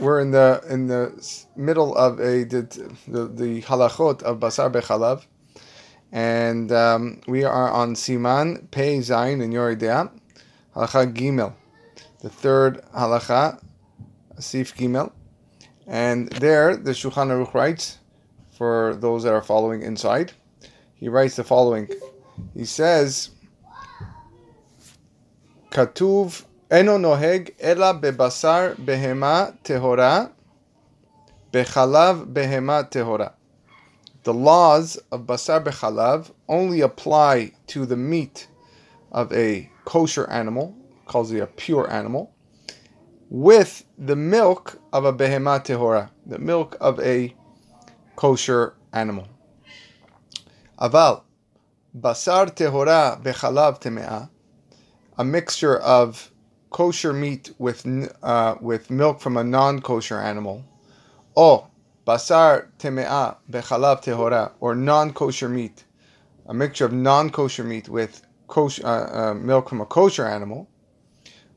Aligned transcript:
we're 0.00 0.20
in 0.20 0.30
the 0.30 0.62
in 0.68 0.86
the 0.86 1.12
middle 1.56 1.96
of 1.96 2.20
a 2.20 2.44
the 2.44 2.62
the, 3.08 3.26
the 3.26 3.62
halachot 3.62 4.22
of 4.22 4.38
basar 4.38 4.70
bechalav, 4.70 5.24
and 6.12 6.70
um, 6.72 7.20
we 7.26 7.44
are 7.44 7.70
on 7.70 7.94
siman 7.94 8.70
pei 8.70 8.98
zayin 8.98 9.42
in 9.42 9.50
Yoreh 9.50 9.76
De'ah, 9.76 10.10
halacha 10.74 11.12
gimel, 11.12 11.54
the 12.20 12.28
third 12.28 12.82
halacha, 12.94 13.60
sif 14.38 14.76
gimel, 14.76 15.12
and 15.86 16.30
there 16.32 16.76
the 16.76 16.92
Shulchan 16.92 17.28
Aruch 17.28 17.54
writes 17.54 17.98
for 18.56 18.96
those 18.96 19.22
that 19.24 19.32
are 19.32 19.42
following 19.42 19.82
inside. 19.82 20.32
He 20.94 21.08
writes 21.08 21.36
the 21.36 21.44
following. 21.44 21.88
He 22.54 22.64
says, 22.64 23.30
"Katuv 25.70 26.44
eno 26.70 26.98
noheg 26.98 27.54
ela 27.58 27.94
bebasar 27.94 28.76
behema 28.76 29.56
tehora, 29.62 30.30
bechalav 31.52 32.26
behema 32.32 32.88
tehora." 32.90 33.32
The 34.24 34.34
laws 34.34 34.98
of 35.10 35.22
basar 35.22 35.64
bechalav 35.64 36.30
only 36.48 36.80
apply 36.82 37.52
to 37.68 37.86
the 37.86 37.96
meat 37.96 38.48
of 39.10 39.32
a 39.32 39.70
kosher 39.84 40.28
animal, 40.28 40.74
calls 41.06 41.32
it 41.32 41.40
a 41.40 41.46
pure 41.46 41.90
animal, 41.90 42.30
with 43.30 43.84
the 43.96 44.16
milk 44.16 44.78
of 44.92 45.06
a 45.06 45.12
behema 45.12 45.64
tehora, 45.64 46.10
the 46.26 46.38
milk 46.38 46.76
of 46.80 47.00
a 47.00 47.34
kosher 48.16 48.74
animal. 48.92 49.26
Aval, 50.78 51.22
basar 51.98 52.54
tehora 52.54 53.22
bechalav 53.22 53.80
temea, 53.80 54.28
a 55.16 55.24
mixture 55.24 55.78
of 55.78 56.30
kosher 56.70 57.12
meat 57.12 57.52
with 57.58 57.86
uh, 58.22 58.56
with 58.60 58.90
milk 58.90 59.20
from 59.20 59.36
a 59.36 59.44
non-kosher 59.44 60.18
animal, 60.18 60.64
or 61.34 61.68
basar 62.06 62.68
temea 62.78 63.36
bechalav 63.50 64.02
tehora, 64.02 64.52
or 64.60 64.74
non-kosher 64.74 65.48
meat, 65.48 65.84
a 66.46 66.54
mixture 66.54 66.84
of 66.84 66.92
non-kosher 66.92 67.64
meat 67.64 67.88
with 67.88 68.22
kosher, 68.46 68.86
uh, 68.86 69.30
uh, 69.30 69.34
milk 69.34 69.68
from 69.68 69.80
a 69.80 69.86
kosher 69.86 70.26
animal, 70.26 70.68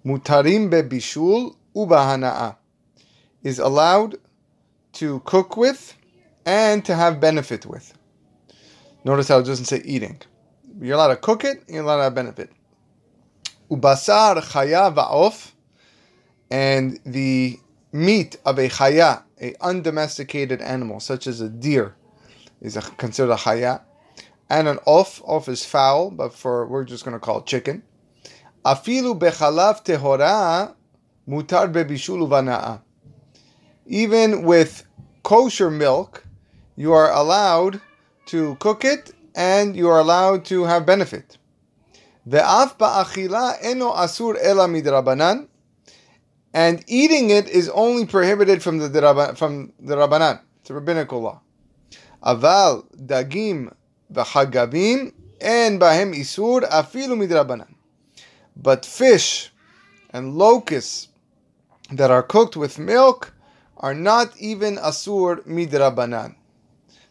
mutarim 0.06 0.70
bebishul 0.70 1.56
ubahana'a, 1.76 2.56
is 3.44 3.59
allowed 3.59 4.17
to 4.94 5.22
cook 5.22 5.58
with 5.58 5.95
and 6.45 6.84
to 6.86 6.95
have 6.95 7.20
benefit 7.20 7.66
with. 7.66 7.94
Notice 9.04 9.30
how 9.30 9.39
it 9.39 9.45
doesn't 9.45 9.66
say 9.66 9.82
eating. 9.84 10.20
You're 10.80 10.95
allowed 10.95 11.09
to 11.09 11.16
cook 11.16 11.44
it, 11.44 11.64
you're 11.67 11.84
allowed 11.84 11.98
to 11.98 12.04
have 12.04 12.16
benefit. 12.16 12.52
Ubasar 13.72 14.41
chaya 14.41 14.94
va'of, 14.94 15.53
and 16.50 17.00
the 17.05 17.58
meat 17.94 18.36
of 18.45 18.59
a 18.59 18.67
chaya, 18.67 19.23
a 19.41 19.55
undomesticated 19.61 20.61
animal, 20.61 21.00
such 21.00 21.25
as 21.25 21.39
a 21.39 21.47
deer, 21.47 21.95
is 22.59 22.75
a, 22.75 22.81
considered 22.81 23.31
a 23.31 23.38
chaya. 23.38 23.81
And 24.49 24.67
an 24.67 24.80
off, 24.86 25.22
off 25.23 25.47
is 25.47 25.66
fowl, 25.66 26.11
but 26.11 26.33
for 26.33 26.67
we're 26.67 26.83
just 26.83 27.05
going 27.05 27.14
to 27.14 27.19
call 27.19 27.39
it 27.39 27.45
chicken. 27.45 27.83
Afilu 28.66 29.17
bechalav 29.17 29.86
tehora, 29.86 30.75
mutar 31.25 31.72
bebishul 31.72 32.27
uvana'a. 32.27 32.81
Even 33.86 34.44
with 34.44 34.86
kosher 35.23 35.72
milk, 35.72 36.25
you 36.75 36.92
are 36.92 37.09
allowed 37.14 37.80
to 38.25 38.55
cook 38.55 38.83
it 38.83 39.14
and 39.33 39.77
you 39.77 39.88
are 39.88 39.99
allowed 39.99 40.44
to 40.45 40.66
have 40.66 40.86
benefit. 40.86 41.38
Ve'af 42.27 42.77
ba'achila 42.77 43.58
eno 43.64 43.91
asur 43.94 44.38
ela 44.41 44.67
midrabanan. 44.67 45.47
And 46.53 46.83
eating 46.88 47.30
it 47.30 47.47
is 47.47 47.69
only 47.69 48.05
prohibited 48.05 48.61
from 48.61 48.77
the 48.77 49.33
from 49.36 49.73
the 49.80 49.95
rabbanan. 49.95 50.42
It's 50.59 50.69
a 50.69 50.73
rabbinical 50.73 51.22
law. 51.22 51.42
Aval 52.23 52.86
dagim 52.95 53.73
v'chagavim 54.14 55.14
and 55.39 55.80
bahem 55.80 56.14
isur 56.14 56.61
afilu 56.70 57.17
midrabanan. 57.17 57.73
But 58.55 58.86
fish 58.86 59.52
and 60.11 60.36
locusts 60.36 61.08
that 61.89 62.11
are 62.11 62.21
cooked 62.21 62.55
with 62.55 62.77
milk 62.77 63.33
are 63.77 63.95
not 63.95 64.37
even 64.37 64.76
asur 64.76 65.43
midrabanan. 65.48 66.36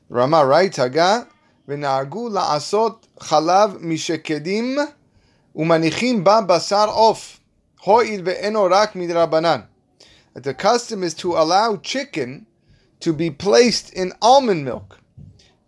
Rama 0.08 0.44
writes, 0.46 0.76
Haga, 0.76 1.26
v'na'agu 1.66 2.30
la'asot 2.30 3.02
chalav 3.18 3.80
mishekedim 3.80 4.92
Umanichim 5.54 6.24
ba 6.24 6.42
basar 6.46 6.88
of. 6.88 7.40
Ho'id 7.82 8.24
ve'eno 8.24 8.70
rak 8.70 8.92
midrabanan. 8.94 9.66
The 10.34 10.54
custom 10.54 11.02
is 11.02 11.14
to 11.14 11.32
allow 11.32 11.76
chicken 11.76 12.46
to 13.00 13.12
be 13.12 13.30
placed 13.30 13.92
in 13.92 14.12
almond 14.22 14.64
milk 14.64 15.00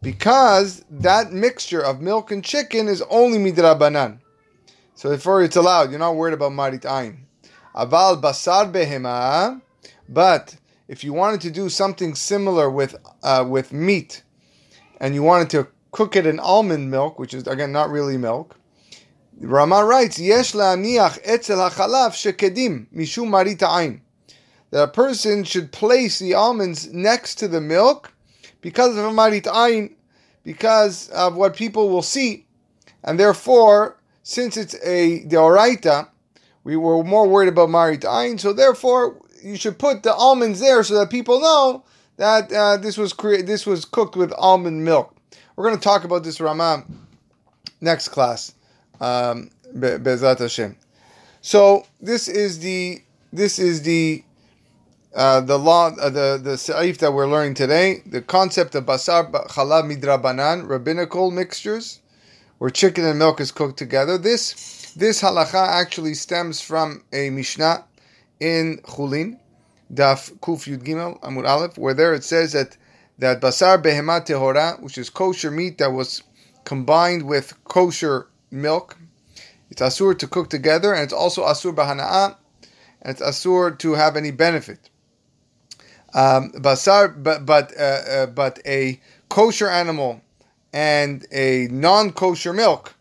because 0.02 0.84
that 0.90 1.32
mixture 1.32 1.80
of 1.80 2.00
milk 2.00 2.30
and 2.30 2.44
chicken 2.44 2.88
is 2.88 3.02
only 3.10 3.38
midrabanan. 3.38 4.18
So 4.94 5.08
therefore 5.08 5.42
it's 5.42 5.56
allowed. 5.56 5.90
You're 5.90 5.98
not 5.98 6.16
worried 6.16 6.34
about 6.34 6.52
marit 6.52 6.82
ayin. 6.82 7.16
Aval 7.74 8.20
basar 8.20 8.70
behema. 8.70 9.60
But 10.08 10.56
if 10.88 11.02
you 11.02 11.12
wanted 11.12 11.40
to 11.42 11.50
do 11.50 11.68
something 11.68 12.14
similar 12.14 12.70
with 12.70 12.94
uh, 13.22 13.44
with 13.48 13.72
meat, 13.72 14.22
and 15.00 15.14
you 15.14 15.22
wanted 15.22 15.50
to 15.50 15.68
cook 15.90 16.14
it 16.16 16.26
in 16.26 16.38
almond 16.38 16.90
milk, 16.90 17.18
which 17.18 17.34
is 17.34 17.46
again 17.46 17.72
not 17.72 17.90
really 17.90 18.18
milk, 18.18 18.56
Rama 19.40 19.84
writes, 19.84 20.18
"Yesh 20.18 20.52
la'aniach 20.52 21.18
etzel 21.24 21.58
hachalav 21.58 22.12
shekedim 22.12 22.86
mishum 22.94 23.28
marit 23.28 23.58
ayin." 23.58 24.00
That 24.70 24.84
a 24.84 24.88
person 24.88 25.44
should 25.44 25.72
place 25.72 26.18
the 26.18 26.34
almonds 26.34 26.92
next 26.92 27.36
to 27.36 27.48
the 27.48 27.60
milk 27.60 28.12
because 28.60 28.96
of 28.96 29.14
marit 29.14 29.44
ayin, 29.44 29.94
because 30.44 31.08
of 31.10 31.36
what 31.36 31.56
people 31.56 31.88
will 31.88 32.02
see, 32.02 32.46
and 33.04 33.18
therefore, 33.18 33.96
since 34.22 34.56
it's 34.56 34.74
a 34.82 35.24
deoraita, 35.24 36.08
we 36.64 36.76
were 36.76 37.02
more 37.02 37.26
worried 37.26 37.48
about 37.48 37.70
marit 37.70 38.02
ayin, 38.02 38.38
so 38.38 38.52
therefore 38.52 39.16
you 39.42 39.56
should 39.56 39.78
put 39.78 40.02
the 40.04 40.14
almonds 40.14 40.60
there 40.60 40.82
so 40.84 40.94
that 40.98 41.10
people 41.10 41.40
know 41.40 41.84
that 42.16 42.52
uh, 42.52 42.76
this 42.76 42.96
was 42.96 43.12
crea- 43.12 43.42
this 43.42 43.66
was 43.66 43.84
cooked 43.84 44.16
with 44.16 44.32
almond 44.38 44.84
milk. 44.84 45.14
We're 45.56 45.64
going 45.64 45.76
to 45.76 45.82
talk 45.82 46.04
about 46.04 46.22
this 46.22 46.40
Rama 46.40 46.84
next 47.80 48.08
class, 48.08 48.54
um, 49.02 49.50
Be- 49.74 49.98
Be'ezrat 49.98 50.38
Hashem. 50.38 50.76
So 51.40 51.84
this 52.00 52.28
is 52.28 52.60
the 52.60 53.02
this 53.32 53.58
is 53.58 53.82
the 53.82 54.24
uh, 55.14 55.40
the 55.40 55.58
law 55.58 55.88
uh, 55.88 56.08
the 56.08 56.40
the 56.42 56.52
saif 56.52 56.98
that 56.98 57.12
we're 57.12 57.26
learning 57.26 57.54
today. 57.54 58.02
The 58.06 58.22
concept 58.22 58.74
of 58.74 58.86
basar 58.86 59.30
chalav 59.48 59.90
midrabanan 59.90 60.68
rabbinical 60.68 61.30
mixtures, 61.30 62.00
where 62.58 62.70
chicken 62.70 63.04
and 63.04 63.18
milk 63.18 63.40
is 63.40 63.50
cooked 63.50 63.78
together. 63.78 64.16
This 64.16 64.92
this 64.96 65.20
halacha 65.20 65.66
actually 65.66 66.14
stems 66.14 66.60
from 66.60 67.02
a 67.12 67.30
mishnah 67.30 67.84
in 68.38 68.78
Chulin, 68.84 69.38
Daf 69.92 70.32
Kuf 70.38 70.68
Yud 70.70 70.84
Gimel 70.84 71.20
Amud 71.22 71.48
Aleph, 71.48 71.76
where 71.76 71.94
there 71.94 72.14
it 72.14 72.24
says 72.24 72.52
that 72.52 72.76
that 73.18 73.40
basar 73.40 73.82
behema 73.82 74.24
tehora, 74.24 74.80
which 74.80 74.96
is 74.96 75.10
kosher 75.10 75.50
meat 75.50 75.78
that 75.78 75.92
was 75.92 76.22
combined 76.64 77.24
with 77.24 77.52
kosher 77.64 78.28
milk, 78.52 78.98
it's 79.70 79.82
asur 79.82 80.18
to 80.18 80.26
cook 80.26 80.50
together, 80.50 80.92
and 80.92 81.02
it's 81.02 81.12
also 81.12 81.44
asur 81.44 81.74
bahana'a, 81.74 82.36
and 83.02 83.10
it's 83.10 83.22
asur 83.22 83.78
to 83.78 83.92
have 83.94 84.16
any 84.16 84.30
benefit. 84.30 84.90
Um, 86.14 86.52
basar, 86.52 87.22
but 87.22 87.46
but 87.46 87.72
uh, 87.78 87.82
uh, 87.82 88.26
but 88.26 88.60
a 88.66 89.00
kosher 89.30 89.68
animal 89.68 90.20
and 90.72 91.26
a 91.32 91.68
non-kosher 91.70 92.52
milk, 92.52 92.94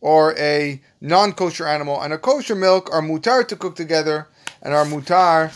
or 0.00 0.36
a 0.38 0.80
non-kosher 1.00 1.66
animal 1.66 2.00
and 2.00 2.12
a 2.12 2.18
kosher 2.18 2.54
milk 2.54 2.88
are 2.92 3.02
mutar 3.02 3.46
to 3.48 3.56
cook 3.56 3.74
together 3.74 4.28
and 4.62 4.74
are 4.74 4.84
mutar 4.84 5.50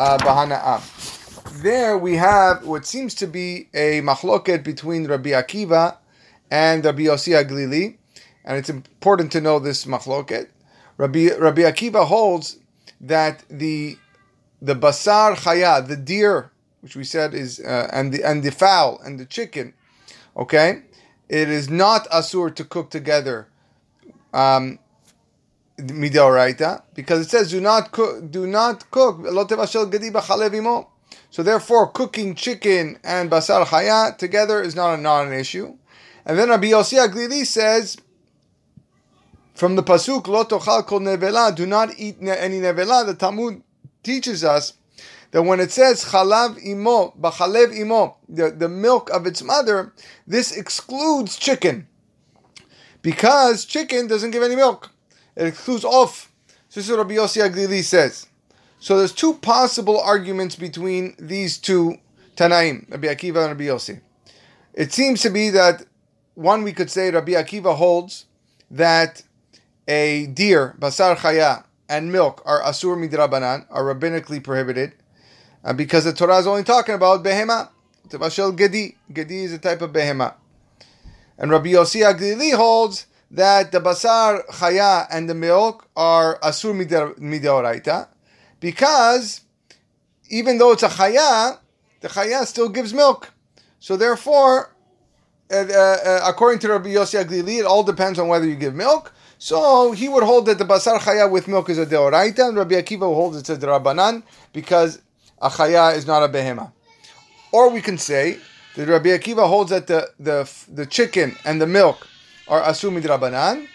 uh. 0.00 0.80
There 1.56 1.98
we 1.98 2.16
have 2.16 2.66
what 2.66 2.86
seems 2.86 3.14
to 3.16 3.26
be 3.26 3.68
a 3.74 4.00
machloket 4.00 4.64
between 4.64 5.06
Rabbi 5.06 5.30
Akiva 5.30 5.96
and 6.50 6.84
Rabbi 6.84 7.02
Yossi 7.02 7.34
Aglili, 7.34 7.98
and 8.44 8.56
it's 8.56 8.70
important 8.70 9.32
to 9.32 9.40
know 9.40 9.58
this 9.58 9.84
machloket. 9.84 10.48
Rabbi 10.96 11.30
Rabbi 11.38 11.62
Akiva 11.62 12.06
holds 12.06 12.58
that 13.00 13.44
the 13.48 13.96
the 14.60 14.74
basar 14.74 15.34
chaya, 15.34 15.86
the 15.86 15.96
deer, 15.96 16.50
which 16.80 16.96
we 16.96 17.04
said 17.04 17.34
is 17.34 17.60
uh, 17.60 17.88
and 17.92 18.12
the 18.12 18.22
and 18.22 18.42
the 18.42 18.50
fowl 18.50 19.00
and 19.04 19.18
the 19.18 19.24
chicken, 19.24 19.74
okay, 20.36 20.82
it 21.28 21.48
is 21.48 21.70
not 21.70 22.08
asur 22.10 22.54
to 22.54 22.64
cook 22.64 22.90
together. 22.90 23.48
Um, 24.32 24.78
because 25.76 27.26
it 27.26 27.30
says 27.30 27.50
do 27.50 27.60
not 27.60 27.90
cook 27.90 28.30
do 28.30 28.46
not 28.46 28.90
cook. 28.90 29.24
So 31.30 31.42
therefore, 31.42 31.88
cooking 31.88 32.34
chicken 32.34 32.98
and 33.02 33.30
basar 33.30 33.64
chaya 33.64 34.16
together 34.16 34.60
is 34.60 34.74
not 34.74 34.98
a 34.98 35.00
not 35.00 35.26
an 35.26 35.32
issue. 35.32 35.76
And 36.26 36.38
then 36.38 36.50
Rabbi 36.50 36.66
Yossi 36.66 36.98
Aglili 36.98 37.46
says 37.46 37.96
from 39.60 39.76
the 39.76 39.82
pasuk 39.82 40.26
lo 40.26 40.42
tochal 40.44 40.86
kol 40.86 41.00
nevela, 41.00 41.54
do 41.54 41.66
not 41.66 41.90
eat 41.98 42.16
any 42.22 42.60
nevela. 42.60 43.04
The 43.04 43.12
Talmud 43.12 43.62
teaches 44.02 44.42
us 44.42 44.72
that 45.32 45.42
when 45.42 45.60
it 45.60 45.70
says 45.70 46.02
chalav 46.02 46.64
imo, 46.64 47.12
bachalev 47.20 47.76
imo, 47.78 48.16
the, 48.26 48.50
the 48.50 48.70
milk 48.70 49.10
of 49.10 49.26
its 49.26 49.42
mother, 49.42 49.92
this 50.26 50.56
excludes 50.56 51.36
chicken. 51.36 51.86
Because 53.02 53.66
chicken 53.66 54.06
doesn't 54.06 54.30
give 54.30 54.42
any 54.42 54.56
milk. 54.56 54.92
It 55.36 55.48
excludes 55.48 55.84
off. 55.84 56.32
So 56.70 56.80
this 56.80 56.88
is 56.88 56.96
what 56.96 57.00
Rabbi 57.00 57.16
Yossi 57.16 57.46
Aglili 57.46 57.84
says. 57.84 58.28
So 58.78 58.96
there's 58.96 59.12
two 59.12 59.34
possible 59.34 60.00
arguments 60.00 60.56
between 60.56 61.14
these 61.18 61.58
two 61.58 61.98
Tanaim, 62.34 62.90
Rabbi 62.90 63.08
Akiva 63.08 63.46
and 63.46 63.60
Rabbi 63.60 63.64
Yossi. 63.64 64.00
It 64.72 64.94
seems 64.94 65.20
to 65.20 65.28
be 65.28 65.50
that 65.50 65.84
one 66.32 66.62
we 66.62 66.72
could 66.72 66.90
say 66.90 67.10
Rabbi 67.10 67.32
Akiva 67.32 67.76
holds 67.76 68.24
that 68.70 69.22
a 69.88 70.26
deer, 70.26 70.76
basar 70.78 71.16
chaya, 71.16 71.64
and 71.88 72.12
milk 72.12 72.42
are 72.44 72.62
asur 72.62 72.96
midrabanan, 72.96 73.66
are 73.70 73.82
rabbinically 73.82 74.42
prohibited, 74.42 74.92
uh, 75.64 75.72
because 75.72 76.04
the 76.04 76.12
Torah 76.12 76.38
is 76.38 76.46
only 76.46 76.62
talking 76.62 76.94
about 76.94 77.24
behema. 77.24 77.68
Tevashel 78.08 78.56
gedi. 78.56 78.96
Gedi 79.12 79.44
is 79.44 79.52
a 79.52 79.58
type 79.58 79.82
of 79.82 79.92
behema. 79.92 80.34
And 81.36 81.50
Rabbi 81.50 81.70
Yossi 81.70 82.02
Aglili 82.02 82.54
holds 82.54 83.06
that 83.30 83.72
the 83.72 83.80
basar 83.80 84.46
chaya 84.46 85.06
and 85.10 85.28
the 85.28 85.34
milk 85.34 85.88
are 85.96 86.38
asur 86.40 86.74
midoraita, 87.18 88.08
because 88.60 89.42
even 90.28 90.58
though 90.58 90.72
it's 90.72 90.82
a 90.82 90.88
chaya, 90.88 91.58
the 92.00 92.08
chaya 92.08 92.44
still 92.46 92.68
gives 92.68 92.94
milk. 92.94 93.32
So 93.78 93.96
therefore, 93.96 94.74
uh, 95.50 95.56
uh, 95.56 96.20
according 96.24 96.60
to 96.60 96.68
Rabbi 96.68 96.90
Yossi 96.90 97.24
Aglili, 97.24 97.58
it 97.58 97.66
all 97.66 97.82
depends 97.82 98.18
on 98.18 98.28
whether 98.28 98.46
you 98.46 98.54
give 98.54 98.74
milk. 98.74 99.12
So 99.42 99.92
he 99.92 100.06
would 100.06 100.22
hold 100.22 100.44
that 100.46 100.58
the 100.58 100.66
basar 100.66 100.98
chaya 100.98 101.28
with 101.28 101.48
milk 101.48 101.70
is 101.70 101.78
a 101.78 101.86
deoraita, 101.86 102.48
and 102.50 102.58
Rabbi 102.58 102.74
Akiva 102.74 103.00
holds 103.00 103.38
it's 103.38 103.48
a 103.48 103.56
derabanan 103.56 104.22
because 104.52 105.00
a 105.40 105.48
chaya 105.48 105.96
is 105.96 106.06
not 106.06 106.22
a 106.22 106.28
behema. 106.28 106.72
Or 107.50 107.70
we 107.70 107.80
can 107.80 107.96
say 107.96 108.36
that 108.76 108.86
Rabbi 108.86 109.08
Akiva 109.08 109.48
holds 109.48 109.70
that 109.70 109.86
the, 109.86 110.10
the, 110.20 110.52
the 110.70 110.84
chicken 110.84 111.36
and 111.46 111.58
the 111.58 111.66
milk 111.66 112.06
are 112.48 112.60
asur 112.60 112.92
midrabanan, 112.92 113.66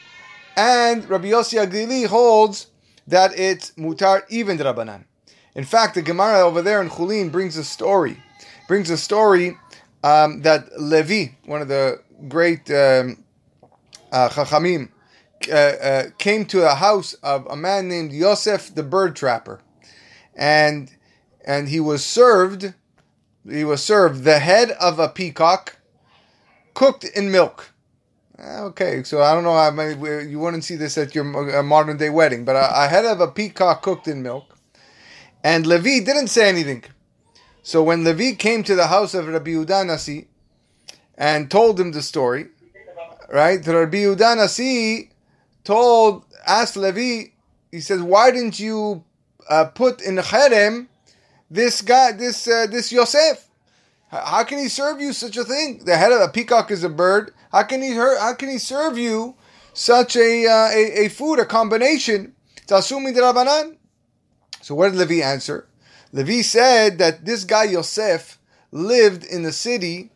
and 0.56 1.10
Rabbi 1.10 1.30
Yossi 1.30 1.60
Aglili 1.60 2.06
holds 2.06 2.68
that 3.08 3.32
it's 3.36 3.72
mutar 3.72 4.22
even 4.30 4.60
drabanan. 4.60 5.06
In 5.56 5.64
fact, 5.64 5.96
the 5.96 6.04
Gemara 6.04 6.42
over 6.42 6.62
there 6.62 6.80
in 6.80 6.90
Chulin 6.92 7.32
brings 7.32 7.58
a 7.58 7.64
story, 7.64 8.22
brings 8.68 8.92
a 8.92 8.98
story 8.98 9.58
um, 10.04 10.44
that 10.44 10.80
Levi, 10.80 11.32
one 11.48 11.64
of 11.64 11.70
the 11.70 12.04
great 12.28 12.70
um, 12.70 13.24
uh, 14.12 14.30
chachamim, 14.30 14.90
uh, 15.50 15.56
uh, 15.56 16.04
came 16.18 16.46
to 16.46 16.70
a 16.70 16.76
house 16.76 17.14
of 17.16 17.46
a 17.48 17.56
man 17.56 17.88
named 17.88 18.12
Yosef 18.12 18.74
the 18.74 18.84
bird 18.84 19.16
trapper, 19.16 19.62
and 20.36 20.92
and 21.46 21.70
he 21.70 21.80
was 21.80 22.04
served. 22.04 22.74
He 23.48 23.64
was 23.64 23.84
served 23.84 24.24
the 24.24 24.40
head 24.40 24.72
of 24.72 24.98
a 24.98 25.08
peacock, 25.08 25.78
cooked 26.74 27.04
in 27.04 27.32
milk. 27.32 27.72
Uh, 28.38 28.66
okay, 28.66 29.04
so 29.04 29.22
I 29.22 29.34
don't 29.34 29.44
know. 29.44 29.54
I 29.54 30.22
you 30.22 30.40
wouldn't 30.40 30.64
see 30.64 30.76
this 30.76 30.98
at 30.98 31.16
your 31.16 31.24
modern 31.64 31.98
day 31.98 32.10
wedding, 32.10 32.44
but 32.44 32.56
a, 32.56 32.88
head 32.88 33.06
of 33.06 33.22
a 33.22 33.28
peacock 33.28 33.82
cooked 33.82 34.08
in 34.08 34.24
milk, 34.24 34.58
and 35.44 35.66
Levi 35.66 36.04
didn't 36.04 36.28
say 36.28 36.50
anything. 36.50 36.84
So 37.62 37.82
when 37.82 38.04
Levi 38.04 38.36
came 38.36 38.64
to 38.64 38.76
the 38.76 38.88
house 38.88 39.14
of 39.14 39.28
Rabbi 39.28 39.52
Yehuda 39.52 39.88
Nasi 39.88 40.28
and 41.18 41.50
told 41.50 41.80
him 41.80 41.94
the 41.94 42.02
story, 42.02 42.48
right? 43.30 43.66
Rabbi 43.66 43.98
Yehuda 43.98 44.38
Nasi 44.38 45.12
told, 45.66 46.24
asked 46.48 46.78
Levi, 46.78 47.32
he 47.72 47.82
says, 47.82 48.02
why 48.02 48.32
didn't 48.32 48.60
you 48.60 49.04
uh, 49.50 49.66
put 49.66 50.02
in 50.02 50.16
the 50.16 50.22
cherem 50.22 50.88
this 51.52 51.82
guy, 51.82 52.14
this 52.14 52.48
uh, 52.48 52.68
this 52.70 52.92
Yosef? 52.92 53.50
How 54.10 54.44
can 54.44 54.60
he 54.60 54.70
serve 54.70 55.02
you 55.02 55.12
such 55.12 55.36
a 55.36 55.44
thing? 55.44 55.84
The 55.84 55.98
head 55.98 56.12
of 56.12 56.22
a 56.22 56.30
peacock 56.30 56.72
is 56.72 56.84
a 56.84 56.90
bird. 56.90 57.34
How 57.52 57.64
can 57.64 57.82
he 57.82 57.94
how 57.94 58.34
can 58.34 58.50
he 58.50 58.58
serve 58.58 58.98
you 58.98 59.36
such 59.74 60.16
a 60.16 60.48
uh, 60.48 60.70
a, 60.70 61.06
a, 61.06 61.10
food, 61.10 61.40
a 61.40 61.46
combination? 61.46 62.34
Tasumi 62.68 63.14
Rabbanan. 63.14 63.76
So 64.62 64.74
what 64.74 64.92
did 64.92 64.98
Levi 64.98 65.24
answer? 65.24 65.68
Levi 66.12 66.42
said 66.42 66.98
that 66.98 67.26
this 67.26 67.44
guy 67.44 67.66
Yosef 67.66 68.40
lived 68.72 69.26
in 69.26 69.44
the 69.44 69.52
city 69.52 70.12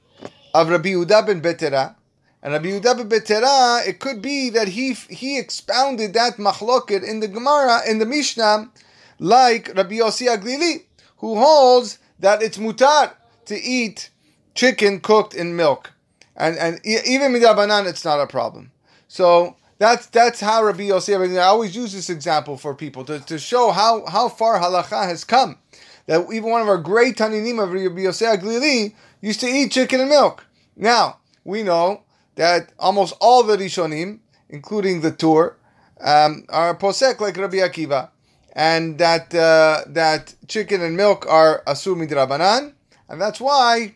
of 0.54 0.70
Rabbi 0.70 0.90
Yehuda 0.90 1.28
ben 1.28 1.42
Betera, 1.42 1.96
and 2.42 2.54
Rabbi 2.54 2.68
Yehuda 2.68 3.10
Betera, 3.10 3.86
it 3.86 4.00
could 4.00 4.22
be 4.22 4.50
that 4.52 4.70
he 4.70 4.94
he 4.94 5.38
expounded 5.38 6.14
that 6.14 6.38
machloket 6.38 7.04
in 7.04 7.20
the 7.20 7.28
Gemara, 7.28 7.82
in 7.88 8.00
the 8.00 8.06
Mishnah, 8.06 8.72
like 9.20 9.68
Rabbi 9.76 9.96
Yossi 9.96 10.28
Aglili, 10.28 10.84
who 11.18 11.38
holds 11.38 12.00
that 12.20 12.42
it's 12.42 12.58
mutar 12.58 13.14
to 13.46 13.56
eat 13.56 14.10
chicken 14.56 15.02
cooked 15.02 15.34
in 15.34 15.56
milk. 15.56 15.92
And 16.36 16.58
and 16.58 16.80
even 16.86 17.34
midabanan, 17.34 17.88
it's 17.88 18.06
not 18.06 18.22
a 18.22 18.28
problem. 18.28 18.72
So 19.10 19.58
that's 19.78 20.06
that's 20.06 20.40
how 20.40 20.64
Rabbi 20.64 20.84
Yossi. 20.84 21.38
I 21.38 21.44
always 21.44 21.76
use 21.76 21.92
this 21.92 22.10
example 22.10 22.56
for 22.56 22.74
people 22.74 23.04
to, 23.06 23.20
to 23.20 23.38
show 23.38 23.72
how, 23.72 24.06
how 24.06 24.30
far 24.30 24.60
halacha 24.60 25.04
has 25.04 25.26
come. 25.26 25.58
That 26.06 26.26
even 26.32 26.50
one 26.50 26.62
of 26.62 26.70
our 26.70 26.78
great 26.78 27.18
Tanaim 27.18 27.62
of 27.62 27.74
Rabbi 27.74 28.02
Yossi 28.02 28.34
Aglili 28.34 28.94
used 29.20 29.42
to 29.42 29.48
eat 29.48 29.72
chicken 29.72 30.00
and 30.00 30.10
milk. 30.10 30.46
Now 30.78 31.18
we 31.44 31.64
know 31.64 32.04
that 32.40 32.72
almost 32.80 33.14
all 33.20 33.44
the 33.44 33.58
Rishonim, 33.58 34.20
including 34.48 35.02
the 35.02 35.12
Tur, 35.12 35.58
um, 36.00 36.46
are 36.48 36.74
posek 36.74 37.20
like 37.20 37.36
Rabbi 37.36 37.58
Akiva, 37.58 38.12
and 38.54 38.98
that 38.98 39.36
uh, 39.36 39.82
that 39.88 40.34
chicken 40.48 40.82
and 40.82 40.96
milk 40.96 41.26
are 41.28 41.62
asur 41.68 41.98
midrabanan, 41.98 42.72
and 43.10 43.20
that's 43.22 43.42
why 43.42 43.96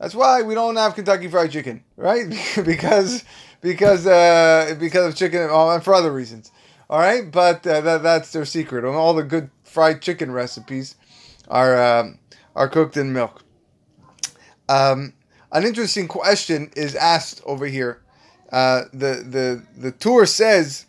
that's 0.00 0.16
why 0.16 0.42
we 0.42 0.56
don't 0.56 0.74
have 0.74 0.96
Kentucky 0.96 1.28
Fried 1.28 1.52
Chicken, 1.52 1.84
right? 1.96 2.26
because 2.64 3.22
because 3.60 4.08
uh, 4.08 4.74
because 4.80 5.06
of 5.06 5.14
chicken 5.14 5.46
oh, 5.48 5.70
and 5.70 5.84
for 5.84 5.94
other 5.94 6.12
reasons. 6.12 6.50
All 6.90 6.98
right, 6.98 7.30
but 7.30 7.64
uh, 7.64 7.80
that, 7.82 8.02
that's 8.02 8.32
their 8.32 8.46
secret. 8.46 8.84
And 8.84 8.96
All 8.96 9.14
the 9.14 9.22
good 9.22 9.50
fried 9.62 10.02
chicken 10.02 10.32
recipes 10.32 10.96
are 11.46 11.80
um, 11.80 12.18
are 12.56 12.68
cooked 12.68 12.96
in 12.96 13.12
milk. 13.12 13.44
Um, 14.68 15.12
an 15.52 15.64
interesting 15.64 16.08
question 16.08 16.70
is 16.76 16.94
asked 16.94 17.42
over 17.44 17.66
here. 17.66 18.00
Uh, 18.50 18.82
the 18.92 19.24
the 19.28 19.62
the 19.76 19.92
Tur 19.92 20.26
says 20.26 20.86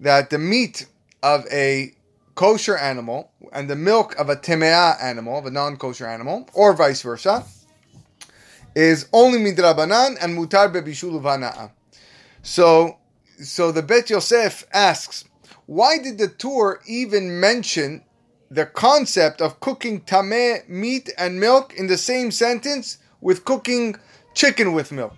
that 0.00 0.30
the 0.30 0.38
meat 0.38 0.86
of 1.22 1.46
a 1.50 1.94
kosher 2.34 2.76
animal 2.76 3.30
and 3.52 3.68
the 3.68 3.76
milk 3.76 4.14
of 4.16 4.28
a 4.28 4.36
temea 4.36 5.02
animal, 5.02 5.38
of 5.38 5.46
a 5.46 5.50
non-kosher 5.50 6.06
animal, 6.06 6.48
or 6.52 6.72
vice 6.72 7.02
versa, 7.02 7.44
is 8.74 9.08
only 9.12 9.38
midrabanan 9.38 10.16
and 10.20 10.38
mutar 10.38 10.72
bebishul 10.72 11.20
vana'a. 11.20 11.70
So, 12.42 12.98
so 13.42 13.72
the 13.72 13.82
Bet 13.82 14.10
Yosef 14.10 14.64
asks, 14.72 15.24
why 15.66 15.98
did 15.98 16.18
the 16.18 16.28
Tur 16.28 16.80
even 16.86 17.40
mention 17.40 18.04
the 18.50 18.66
concept 18.66 19.42
of 19.42 19.60
cooking 19.60 20.00
tameh 20.02 20.68
meat 20.68 21.12
and 21.18 21.40
milk 21.40 21.74
in 21.74 21.88
the 21.88 21.98
same 21.98 22.30
sentence 22.30 22.98
with 23.20 23.44
cooking 23.44 23.96
chicken 24.34 24.72
with 24.72 24.92
milk? 24.92 25.14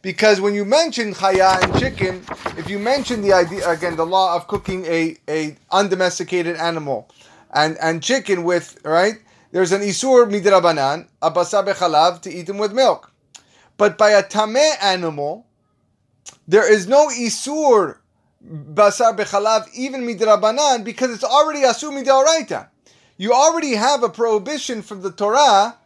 Because 0.00 0.40
when 0.40 0.54
you 0.54 0.64
mention 0.64 1.12
chaya 1.12 1.62
and 1.62 1.78
chicken, 1.78 2.24
if 2.56 2.70
you 2.70 2.78
mention 2.78 3.20
the 3.20 3.32
idea 3.32 3.68
again, 3.68 3.96
the 3.96 4.06
law 4.06 4.36
of 4.36 4.46
cooking 4.46 4.84
a, 4.86 5.16
a 5.28 5.56
undomesticated 5.72 6.56
animal 6.56 7.10
and, 7.52 7.76
and 7.78 8.02
chicken 8.02 8.44
with 8.44 8.78
right, 8.84 9.14
there's 9.50 9.72
an 9.72 9.80
isur 9.80 10.30
midrabanan, 10.30 11.08
a 11.20 11.30
basar 11.30 11.66
bechalav 11.66 12.20
to 12.22 12.30
eat 12.32 12.46
them 12.46 12.58
with 12.58 12.72
milk. 12.72 13.12
But 13.76 13.98
by 13.98 14.10
a 14.10 14.22
tameh 14.22 14.82
animal, 14.82 15.46
there 16.46 16.70
is 16.70 16.86
no 16.86 17.08
isur 17.08 17.98
basar 18.44 19.16
bechalav 19.16 19.68
even 19.74 20.02
midrabanan 20.02 20.84
because 20.84 21.10
it's 21.10 21.24
already 21.24 21.62
asur 21.62 21.90
midaoraita. 21.90 22.68
You 23.16 23.32
already 23.32 23.74
have 23.74 24.04
a 24.04 24.08
prohibition 24.08 24.82
from 24.82 25.02
the 25.02 25.10
Torah 25.10 25.76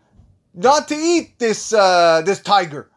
not 0.54 0.88
to 0.88 0.94
eat 0.94 1.38
this 1.38 1.73
uh, 1.73 2.23
this 2.25 2.40
tiger. 2.40 2.88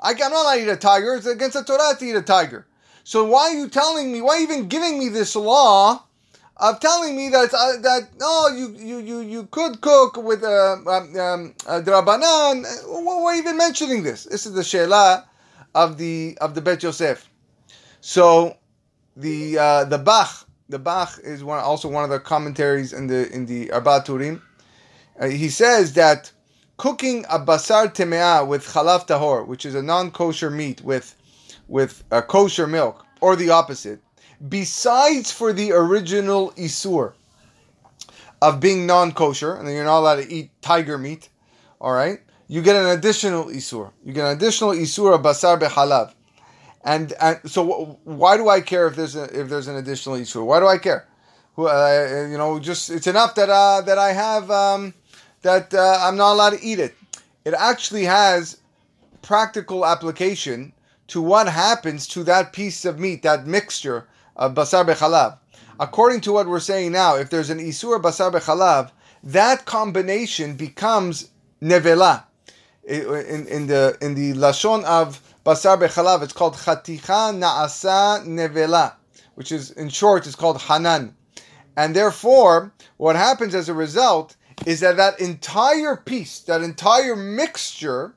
I, 0.00 0.10
am 0.10 0.18
not 0.18 0.32
allowed 0.32 0.54
to 0.56 0.62
eat 0.62 0.68
a 0.68 0.76
tiger. 0.76 1.14
It's 1.14 1.26
against 1.26 1.54
the 1.54 1.64
Torah 1.64 1.96
to 1.98 2.04
eat 2.04 2.16
a 2.16 2.22
tiger. 2.22 2.66
So 3.04 3.24
why 3.24 3.50
are 3.50 3.54
you 3.54 3.68
telling 3.68 4.12
me? 4.12 4.20
Why 4.20 4.40
even 4.40 4.68
giving 4.68 4.98
me 4.98 5.08
this 5.08 5.36
law 5.36 6.02
of 6.56 6.80
telling 6.80 7.16
me 7.16 7.28
that 7.28 7.52
uh, 7.54 7.80
that 7.82 8.08
oh 8.20 8.54
you 8.56 8.74
you 8.84 8.98
you 8.98 9.20
you 9.20 9.46
could 9.50 9.80
cook 9.80 10.16
with 10.16 10.42
a, 10.42 10.82
uh, 10.86 10.90
um, 10.90 11.20
um, 11.20 11.54
a 11.66 11.80
drabanan? 11.80 12.64
Why 12.86 13.34
you 13.34 13.40
even 13.40 13.56
mentioning 13.56 14.02
this? 14.02 14.24
This 14.24 14.46
is 14.46 14.54
the 14.54 14.64
sheila 14.64 15.26
of 15.74 15.98
the 15.98 16.36
of 16.40 16.54
the 16.54 16.60
Bet 16.60 16.82
Yosef. 16.82 17.30
So 18.00 18.56
the 19.16 19.58
uh, 19.58 19.84
the 19.84 19.98
Bach 19.98 20.46
the 20.68 20.78
Bach 20.78 21.18
is 21.22 21.44
one 21.44 21.60
also 21.60 21.88
one 21.88 22.04
of 22.04 22.10
the 22.10 22.18
commentaries 22.18 22.92
in 22.92 23.06
the 23.06 23.32
in 23.32 23.46
the 23.46 23.70
Arba 23.70 24.00
Turim. 24.00 24.42
Uh, 25.18 25.28
he 25.28 25.48
says 25.48 25.94
that 25.94 26.32
cooking 26.76 27.24
a 27.30 27.38
basar 27.38 27.92
temea 27.94 28.46
with 28.46 28.66
chalav 28.66 29.06
tahor, 29.06 29.46
which 29.46 29.64
is 29.64 29.74
a 29.74 29.82
non-kosher 29.82 30.50
meat 30.50 30.82
with 30.82 31.14
with 31.68 32.04
a 32.10 32.22
kosher 32.22 32.66
milk, 32.66 33.04
or 33.20 33.34
the 33.34 33.50
opposite, 33.50 34.00
besides 34.48 35.32
for 35.32 35.52
the 35.52 35.72
original 35.72 36.52
isur 36.52 37.12
of 38.40 38.60
being 38.60 38.86
non-kosher, 38.86 39.56
and 39.56 39.66
then 39.66 39.74
you're 39.74 39.84
not 39.84 39.98
allowed 39.98 40.16
to 40.16 40.32
eat 40.32 40.50
tiger 40.62 40.96
meat. 40.96 41.28
All 41.80 41.92
right, 41.92 42.20
you 42.46 42.62
get 42.62 42.76
an 42.76 42.86
additional 42.86 43.46
isur. 43.46 43.92
You 44.04 44.12
get 44.12 44.26
an 44.26 44.36
additional 44.36 44.70
isur 44.70 45.14
of 45.14 45.22
basar 45.22 45.58
behalav. 45.58 46.12
And, 46.84 47.12
and 47.20 47.40
so, 47.50 47.98
why 48.04 48.36
do 48.36 48.48
I 48.48 48.60
care 48.60 48.86
if 48.86 48.94
there's 48.94 49.16
a, 49.16 49.24
if 49.24 49.48
there's 49.48 49.66
an 49.66 49.74
additional 49.76 50.16
isur? 50.16 50.46
Why 50.46 50.60
do 50.60 50.68
I 50.68 50.78
care? 50.78 51.08
Uh, 51.58 52.26
you 52.30 52.38
know, 52.38 52.60
just 52.60 52.90
it's 52.90 53.06
enough 53.06 53.34
that 53.34 53.48
uh, 53.48 53.80
that 53.80 53.98
I 53.98 54.12
have 54.12 54.50
um, 54.50 54.94
that 55.46 55.72
uh, 55.72 55.98
I'm 56.02 56.16
not 56.16 56.32
allowed 56.32 56.50
to 56.58 56.62
eat 56.62 56.80
it. 56.80 56.94
It 57.44 57.54
actually 57.54 58.04
has 58.04 58.58
practical 59.22 59.86
application 59.86 60.72
to 61.06 61.22
what 61.22 61.48
happens 61.48 62.08
to 62.08 62.24
that 62.24 62.52
piece 62.52 62.84
of 62.84 62.98
meat, 62.98 63.22
that 63.22 63.46
mixture 63.46 64.08
of 64.34 64.54
basar 64.54 64.84
bechalav. 64.84 65.38
According 65.78 66.22
to 66.22 66.32
what 66.32 66.48
we're 66.48 66.58
saying 66.58 66.92
now, 66.92 67.14
if 67.16 67.30
there's 67.30 67.50
an 67.50 67.60
isur 67.60 68.02
basar 68.02 68.32
bechalav, 68.32 68.90
that 69.22 69.66
combination 69.66 70.56
becomes 70.56 71.30
nevela. 71.62 72.24
In, 72.84 73.46
in 73.46 73.66
the 73.66 73.96
in 74.00 74.14
the 74.14 74.32
lashon 74.32 74.82
of 74.84 75.22
basar 75.44 75.78
bechalav, 75.78 76.22
it's 76.22 76.32
called 76.32 76.54
chaticha 76.54 77.32
naasa 77.40 78.26
nevela, 78.26 78.94
which 79.36 79.52
is 79.52 79.70
in 79.72 79.90
short, 79.90 80.26
it's 80.26 80.34
called 80.34 80.60
hanan. 80.60 81.14
And 81.76 81.94
therefore, 81.94 82.72
what 82.96 83.14
happens 83.14 83.54
as 83.54 83.68
a 83.68 83.74
result 83.74 84.34
is 84.66 84.80
that 84.80 84.96
that 84.96 85.18
entire 85.20 85.96
piece, 85.96 86.40
that 86.40 86.60
entire 86.60 87.16
mixture, 87.16 88.14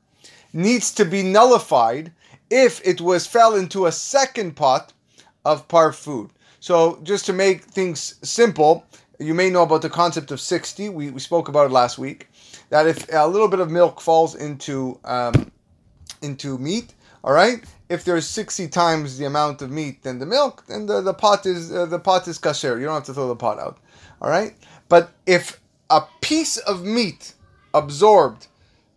needs 0.51 0.91
to 0.95 1.05
be 1.05 1.21
nullified 1.21 2.11
if 2.49 2.81
it 2.83 2.99
was 2.99 3.27
fell 3.27 3.55
into 3.55 3.85
a 3.85 3.91
second 3.91 4.55
pot 4.55 4.91
of 5.45 5.67
par 5.67 5.93
food. 5.93 6.31
So 6.59 6.99
just 7.03 7.27
to 7.27 7.33
make 7.33 7.63
things 7.63 8.15
simple, 8.27 8.83
you 9.19 9.35
may 9.35 9.51
know 9.51 9.61
about 9.63 9.83
the 9.83 9.89
concept 9.89 10.31
of 10.31 10.41
60. 10.41 10.89
We, 10.89 11.11
we 11.11 11.19
spoke 11.19 11.47
about 11.49 11.67
it 11.67 11.71
last 11.71 11.99
week. 11.99 12.27
That 12.69 12.87
if 12.87 13.05
a 13.13 13.27
little 13.27 13.47
bit 13.47 13.59
of 13.59 13.69
milk 13.69 14.01
falls 14.01 14.35
into 14.35 14.99
um, 15.03 15.51
into 16.21 16.57
meat, 16.57 16.95
all 17.23 17.33
right. 17.33 17.63
If 17.89 18.03
there's 18.03 18.27
60 18.27 18.67
times 18.67 19.17
the 19.17 19.25
amount 19.25 19.61
of 19.61 19.71
meat 19.71 20.03
than 20.03 20.19
the 20.19 20.25
milk, 20.25 20.63
then 20.67 20.85
the, 20.85 21.01
the 21.01 21.13
pot 21.13 21.45
is 21.45 21.71
uh, 21.71 21.85
the 21.85 21.99
pot 21.99 22.27
is 22.27 22.39
kasher. 22.39 22.79
You 22.79 22.85
don't 22.85 22.95
have 22.95 23.05
to 23.05 23.13
throw 23.13 23.27
the 23.27 23.35
pot 23.35 23.59
out. 23.59 23.77
All 24.21 24.29
right. 24.29 24.53
But 24.87 25.11
if 25.25 25.59
a 25.89 26.03
piece 26.21 26.57
of 26.57 26.83
meat 26.83 27.33
absorbed 27.73 28.47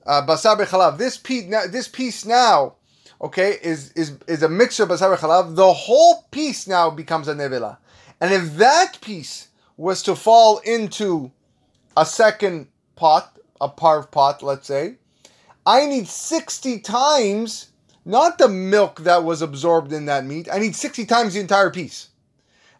uh, 0.06 0.24
basar 0.26 0.58
bechalav, 0.58 0.98
this 0.98 1.16
piece 1.16 1.44
now, 1.44 1.66
this 1.66 1.88
piece 1.88 2.24
now 2.24 2.74
okay, 3.22 3.58
is 3.62 3.92
is 3.92 4.18
is 4.26 4.42
a 4.42 4.48
mixture 4.48 4.82
of 4.82 4.88
basar 4.88 5.16
chalav, 5.16 5.54
the 5.54 5.72
whole 5.72 6.26
piece 6.30 6.66
now 6.66 6.90
becomes 6.90 7.28
a 7.28 7.34
nevela. 7.34 7.78
And 8.20 8.32
if 8.32 8.56
that 8.56 9.00
piece 9.00 9.48
was 9.76 10.02
to 10.04 10.14
fall 10.14 10.58
into 10.58 11.30
a 11.96 12.04
second 12.04 12.68
pot, 12.96 13.38
a 13.60 13.68
parv 13.68 14.10
pot, 14.10 14.42
let's 14.42 14.66
say, 14.66 14.96
I 15.64 15.86
need 15.86 16.08
60 16.08 16.80
times, 16.80 17.68
not 18.04 18.38
the 18.38 18.48
milk 18.48 19.00
that 19.00 19.24
was 19.24 19.42
absorbed 19.42 19.92
in 19.92 20.06
that 20.06 20.24
meat, 20.24 20.48
I 20.52 20.58
need 20.58 20.76
60 20.76 21.06
times 21.06 21.34
the 21.34 21.40
entire 21.40 21.70
piece. 21.70 22.08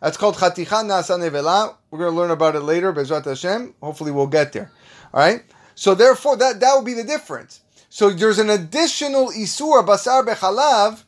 That's 0.03 0.17
called 0.17 0.35
chaticha 0.35 0.83
nasa 0.83 1.17
nevela. 1.17 1.77
We're 1.93 2.01
going 2.01 2.11
to 2.11 2.17
learn 2.17 2.33
about 2.33 2.57
it 2.57 2.61
later, 2.61 2.93
Bezrat 2.93 3.25
Hashem. 3.25 3.75
Hopefully 3.81 4.11
we'll 4.11 4.27
get 4.27 4.53
there. 4.53 4.73
All 5.15 5.21
right? 5.21 5.45
So 5.77 5.95
therefore, 5.95 6.37
that, 6.39 6.59
that 6.59 6.75
would 6.75 6.85
be 6.85 6.95
the 6.95 7.05
difference. 7.05 7.61
So 7.89 8.11
there's 8.11 8.41
an 8.41 8.51
additional 8.51 9.29
isur 9.29 9.87
basar 9.87 10.27
bechalav 10.27 11.05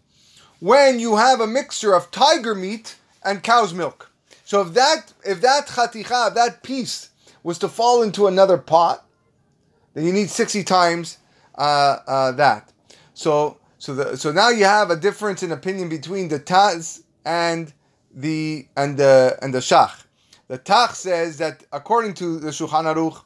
when 0.61 1.01
you 1.01 1.17
have 1.17 1.41
a 1.41 1.47
mixture 1.47 1.93
of 1.93 2.13
tiger 2.13 2.55
meat 2.55 2.95
and 3.25 3.43
cow's 3.43 3.75
milk. 3.75 4.13
So 4.45 4.61
if 4.61 4.75
that 4.75 5.13
if 5.25 5.41
that 5.41 5.67
chaticha, 5.67 6.33
that 6.35 6.63
piece 6.63 7.09
was 7.43 7.59
to 7.59 7.69
fall 7.69 8.03
into 8.03 8.29
another 8.29 8.59
pot, 8.59 9.05
then 9.95 10.05
you 10.05 10.13
need 10.13 10.31
sixty 10.31 10.63
times 10.63 11.19
uh, 11.57 11.97
uh, 12.07 12.33
that. 12.33 12.71
So 13.15 13.59
so 13.79 13.95
the, 13.95 14.17
so 14.17 14.31
now 14.31 14.51
you 14.51 14.67
have 14.67 14.91
a 14.91 14.97
difference 14.97 15.43
in 15.43 15.51
opinion 15.51 15.89
between 15.89 16.29
the 16.29 16.39
Taz 16.39 17.03
and 17.25 17.73
the 18.15 18.67
and 18.77 18.97
the 18.97 19.39
and 19.43 19.53
the 19.53 19.59
Shach. 19.59 20.05
The 20.49 20.59
Taz 20.59 20.95
says 20.95 21.39
that 21.39 21.65
according 21.73 22.15
to 22.15 22.39
the 22.39 22.49
Shulchan 22.49 22.85
Aruch, 22.95 23.23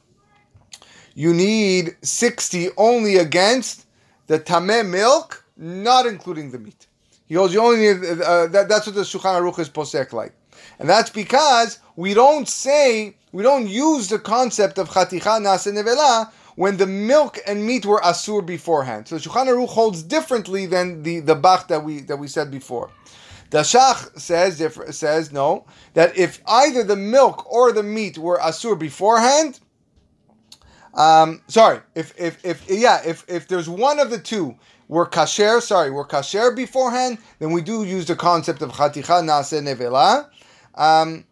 you 1.15 1.33
need 1.33 1.97
60 2.01 2.69
only 2.77 3.17
against 3.17 3.85
the 4.27 4.39
tameh 4.39 4.87
milk, 4.87 5.43
not 5.57 6.05
including 6.05 6.51
the 6.51 6.59
meat. 6.59 6.87
He 7.27 7.35
holds 7.35 7.53
you 7.53 7.61
only 7.61 7.79
need, 7.79 8.21
uh, 8.21 8.47
that, 8.47 8.69
that's 8.69 8.87
what 8.87 8.95
the 8.95 9.01
Shulchan 9.01 9.39
Aruch 9.39 9.59
is 9.59 9.69
posek 9.69 10.13
like. 10.13 10.33
And 10.79 10.87
that's 10.87 11.09
because 11.09 11.79
we 11.95 12.13
don't 12.13 12.47
say, 12.47 13.15
we 13.31 13.43
don't 13.43 13.67
use 13.67 14.07
the 14.07 14.19
concept 14.19 14.77
of 14.77 14.89
chaticha 14.89 15.41
nase 15.41 15.71
nevela 15.73 16.31
when 16.55 16.77
the 16.77 16.87
milk 16.87 17.37
and 17.45 17.65
meat 17.65 17.85
were 17.85 17.99
asur 18.01 18.45
beforehand. 18.45 19.07
So 19.07 19.17
Shulchan 19.17 19.47
Aruch 19.47 19.69
holds 19.69 20.03
differently 20.03 20.65
than 20.65 21.03
the, 21.03 21.19
the 21.19 21.35
bach 21.35 21.67
that 21.67 21.83
we, 21.83 21.99
that 22.01 22.17
we 22.17 22.27
said 22.27 22.49
before. 22.49 22.89
The 23.49 23.59
Shach 23.59 24.19
says, 24.19 24.61
says 24.95 25.31
no, 25.31 25.65
that 25.93 26.15
if 26.17 26.41
either 26.45 26.83
the 26.83 26.95
milk 26.95 27.51
or 27.51 27.71
the 27.71 27.83
meat 27.83 28.17
were 28.17 28.37
asur 28.37 28.77
beforehand, 28.77 29.59
um, 30.93 31.41
sorry, 31.47 31.79
if 31.95 32.13
if 32.17 32.43
if 32.45 32.69
yeah, 32.69 33.01
if 33.05 33.23
if 33.27 33.47
there's 33.47 33.69
one 33.69 33.99
of 33.99 34.09
the 34.09 34.19
two 34.19 34.55
were 34.87 35.07
kasher, 35.07 35.61
sorry, 35.61 35.91
we're 35.91 36.07
kasher 36.07 36.55
beforehand, 36.55 37.19
then 37.39 37.51
we 37.51 37.61
do 37.61 37.83
use 37.83 38.05
the 38.05 38.15
concept 38.15 38.61
of 38.61 38.71
chaticha 38.71 39.23
nase 39.23 39.61
nevela. 39.61 40.29
Um, 40.75 41.25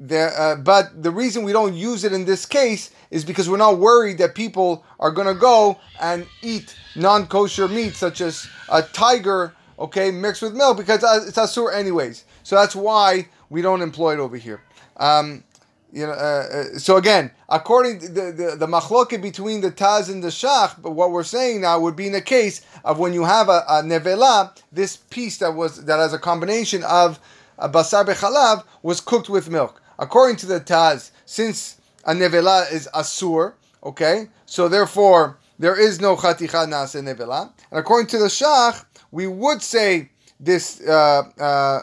there, 0.00 0.38
uh, 0.38 0.56
but 0.56 1.02
the 1.02 1.10
reason 1.10 1.42
we 1.42 1.52
don't 1.52 1.74
use 1.74 2.04
it 2.04 2.12
in 2.12 2.24
this 2.24 2.46
case 2.46 2.90
is 3.10 3.24
because 3.24 3.48
we're 3.48 3.56
not 3.56 3.78
worried 3.78 4.18
that 4.18 4.34
people 4.34 4.84
are 5.00 5.10
going 5.10 5.26
to 5.26 5.34
go 5.34 5.78
and 6.00 6.26
eat 6.42 6.76
non-kosher 6.94 7.66
meat 7.66 7.94
such 7.94 8.20
as 8.20 8.46
a 8.68 8.82
tiger, 8.82 9.54
okay, 9.78 10.10
mixed 10.10 10.42
with 10.42 10.54
milk 10.54 10.76
because 10.76 11.02
it's 11.26 11.38
asur 11.38 11.74
anyways. 11.74 12.24
So 12.42 12.56
that's 12.56 12.76
why 12.76 13.28
we 13.50 13.62
don't 13.62 13.82
employ 13.82 14.14
it 14.14 14.20
over 14.20 14.36
here. 14.36 14.62
Um, 14.96 15.44
you 15.92 16.06
know, 16.06 16.12
uh, 16.12 16.14
uh, 16.14 16.78
so 16.78 16.96
again, 16.96 17.30
according 17.48 18.00
to 18.00 18.08
the 18.08 18.32
the, 18.32 18.56
the 18.56 19.18
between 19.18 19.62
the 19.62 19.70
Taz 19.70 20.10
and 20.10 20.22
the 20.22 20.28
Shach, 20.28 20.80
but 20.82 20.90
what 20.90 21.10
we're 21.10 21.22
saying 21.22 21.62
now 21.62 21.80
would 21.80 21.96
be 21.96 22.06
in 22.06 22.12
the 22.12 22.20
case 22.20 22.60
of 22.84 22.98
when 22.98 23.14
you 23.14 23.24
have 23.24 23.48
a, 23.48 23.64
a 23.68 23.82
nevela, 23.82 24.54
this 24.70 24.96
piece 24.96 25.38
that 25.38 25.54
was 25.54 25.84
that 25.86 25.98
has 25.98 26.12
a 26.12 26.18
combination 26.18 26.84
of 26.84 27.18
a 27.58 27.68
basar 27.68 28.04
bechalav 28.04 28.64
was 28.82 29.00
cooked 29.00 29.30
with 29.30 29.48
milk. 29.48 29.80
According 29.98 30.36
to 30.36 30.46
the 30.46 30.60
Taz, 30.60 31.10
since 31.24 31.80
a 32.04 32.12
nevela 32.12 32.70
is 32.70 32.86
asur, 32.94 33.54
okay, 33.82 34.28
so 34.44 34.68
therefore 34.68 35.38
there 35.58 35.74
is 35.74 36.00
no 36.00 36.16
chaticha 36.16 36.68
nase 36.68 37.02
nevela, 37.02 37.50
and 37.70 37.80
according 37.80 38.08
to 38.08 38.18
the 38.18 38.26
Shach, 38.26 38.84
we 39.10 39.26
would 39.26 39.62
say 39.62 40.10
this 40.40 40.80
uh, 40.86 41.22
uh, 41.38 41.80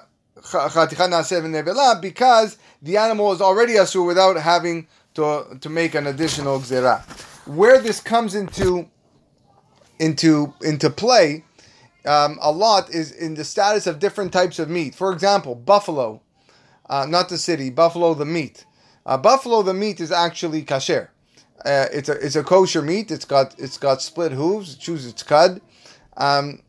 because 2.02 2.58
the 2.82 2.98
animal 2.98 3.32
is 3.32 3.42
already 3.42 3.74
asur 3.74 4.06
without 4.06 4.38
having 4.38 4.88
to, 5.16 5.58
to 5.60 5.70
make 5.70 5.96
an 5.96 6.08
additional 6.08 6.60
gzera. 6.60 7.02
Where 7.48 7.82
this 7.82 8.00
comes 8.00 8.36
into 8.36 8.90
into 10.00 10.54
into 10.62 10.90
play 10.90 11.44
um, 12.06 12.38
a 12.42 12.52
lot 12.52 12.90
is 12.90 13.12
in 13.12 13.36
the 13.36 13.44
status 13.44 13.88
of 13.88 14.00
different 14.00 14.32
types 14.32 14.60
of 14.60 14.70
meat. 14.70 14.96
For 14.96 15.12
example, 15.12 15.56
buffalo, 15.56 16.22
uh, 16.90 17.06
not 17.08 17.30
the 17.30 17.38
city, 17.38 17.70
buffalo 17.70 18.14
the 18.14 18.26
meat. 18.26 18.66
Uh, 19.06 19.18
buffalo 19.18 19.62
the 19.62 19.74
meat 19.74 20.00
is 20.00 20.12
actually 20.12 20.64
kasher. 20.64 21.10
Uh, 21.64 21.88
it's 21.92 22.10
a 22.10 22.14
it's 22.14 22.36
a 22.36 22.44
kosher 22.44 22.82
meat. 22.82 23.10
It's 23.12 23.26
got 23.26 23.56
it's 23.58 23.78
got 23.78 24.02
split 24.02 24.32
hooves. 24.32 24.74
It 24.74 24.80
chews 24.80 25.06
its 25.06 25.24
cud. 25.24 25.62
Um, 26.18 26.62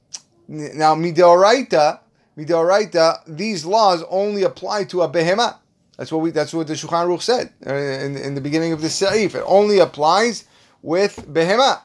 now 0.48 0.94
midoraita 0.94 2.00
midoraita 2.36 3.20
these 3.26 3.64
laws 3.64 4.04
only 4.08 4.42
apply 4.42 4.84
to 4.84 5.02
a 5.02 5.08
behemah. 5.08 5.58
That's 5.96 6.12
what 6.12 6.20
we. 6.20 6.30
That's 6.30 6.52
what 6.52 6.66
the 6.66 6.74
Shulchan 6.74 7.06
Aruch 7.06 7.22
said 7.22 7.52
uh, 7.66 7.74
in, 7.74 8.16
in 8.16 8.34
the 8.34 8.40
beginning 8.40 8.72
of 8.72 8.82
the 8.82 8.88
Seif. 8.88 9.34
It 9.34 9.42
only 9.46 9.78
applies 9.78 10.44
with 10.82 11.16
behema. 11.32 11.80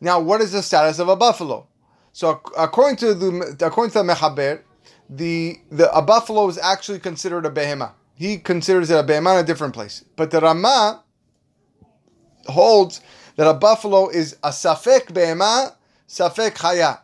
Now, 0.00 0.18
what 0.20 0.40
is 0.40 0.50
the 0.52 0.62
status 0.62 0.98
of 0.98 1.08
a 1.08 1.16
buffalo? 1.16 1.68
So, 2.12 2.40
according 2.58 2.96
to 2.96 3.14
the 3.14 3.56
according 3.64 3.92
to 3.92 3.98
the 4.02 4.12
Mechaber, 4.12 4.62
the 5.08 5.58
the 5.70 5.96
a 5.96 6.02
buffalo 6.02 6.48
is 6.48 6.58
actually 6.58 6.98
considered 6.98 7.46
a 7.46 7.50
behema. 7.50 7.92
He 8.14 8.38
considers 8.38 8.90
it 8.90 8.98
a 8.98 9.04
behema 9.04 9.38
in 9.38 9.44
a 9.44 9.46
different 9.46 9.74
place. 9.74 10.04
But 10.16 10.30
the 10.30 10.40
Rama 10.40 11.02
holds 12.46 13.00
that 13.36 13.48
a 13.48 13.54
buffalo 13.54 14.08
is 14.08 14.36
a 14.42 14.48
safek 14.50 15.12
behema, 15.12 15.74
safek 16.08 16.56
chaya. 16.56 16.98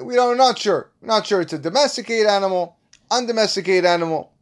We 0.00 0.14
don't, 0.14 0.36
not 0.36 0.58
sure. 0.58 0.90
not 1.02 1.26
sure 1.26 1.40
it's 1.40 1.52
a 1.52 1.58
domesticated 1.58 2.26
animal, 2.26 2.76
undomesticated 3.10 3.84
animal. 3.84 4.32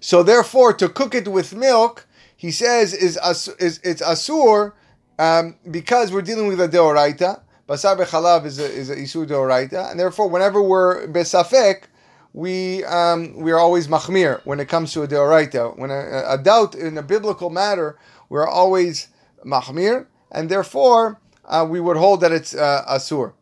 So 0.00 0.22
therefore, 0.22 0.72
to 0.74 0.88
cook 0.88 1.14
it 1.14 1.28
with 1.28 1.54
milk, 1.54 2.06
he 2.36 2.50
says 2.50 2.94
is 2.94 3.18
is 3.58 3.80
it's 3.82 4.00
asur 4.00 4.72
um, 5.18 5.56
because 5.70 6.12
we're 6.12 6.22
dealing 6.22 6.46
with 6.46 6.60
a 6.60 6.68
deoraita. 6.68 7.42
Basar 7.68 7.98
bechalav 7.98 8.46
is 8.46 8.58
a 8.58 8.64
is 8.64 8.90
a 8.90 8.96
isur 8.96 9.26
deoraita, 9.26 9.90
and 9.90 10.00
therefore, 10.00 10.28
whenever 10.28 10.62
we're 10.62 11.06
besafek, 11.08 11.84
we 12.32 12.84
um, 12.84 13.36
we 13.36 13.50
are 13.50 13.58
always 13.58 13.88
machmir 13.88 14.40
when 14.44 14.60
it 14.60 14.68
comes 14.68 14.92
to 14.92 15.02
a 15.02 15.08
deoraita. 15.08 15.76
When 15.76 15.90
a, 15.90 16.24
a, 16.28 16.38
doubt 16.38 16.74
in 16.74 16.96
a 16.96 17.02
biblical 17.02 17.50
matter, 17.50 17.98
we're 18.28 18.46
always 18.46 19.08
mahmir, 19.44 20.06
and 20.30 20.48
therefore 20.48 21.20
uh, 21.44 21.66
we 21.68 21.80
would 21.80 21.96
hold 21.96 22.20
that 22.20 22.32
it's 22.32 22.54
uh, 22.54 22.84
asur. 22.88 23.32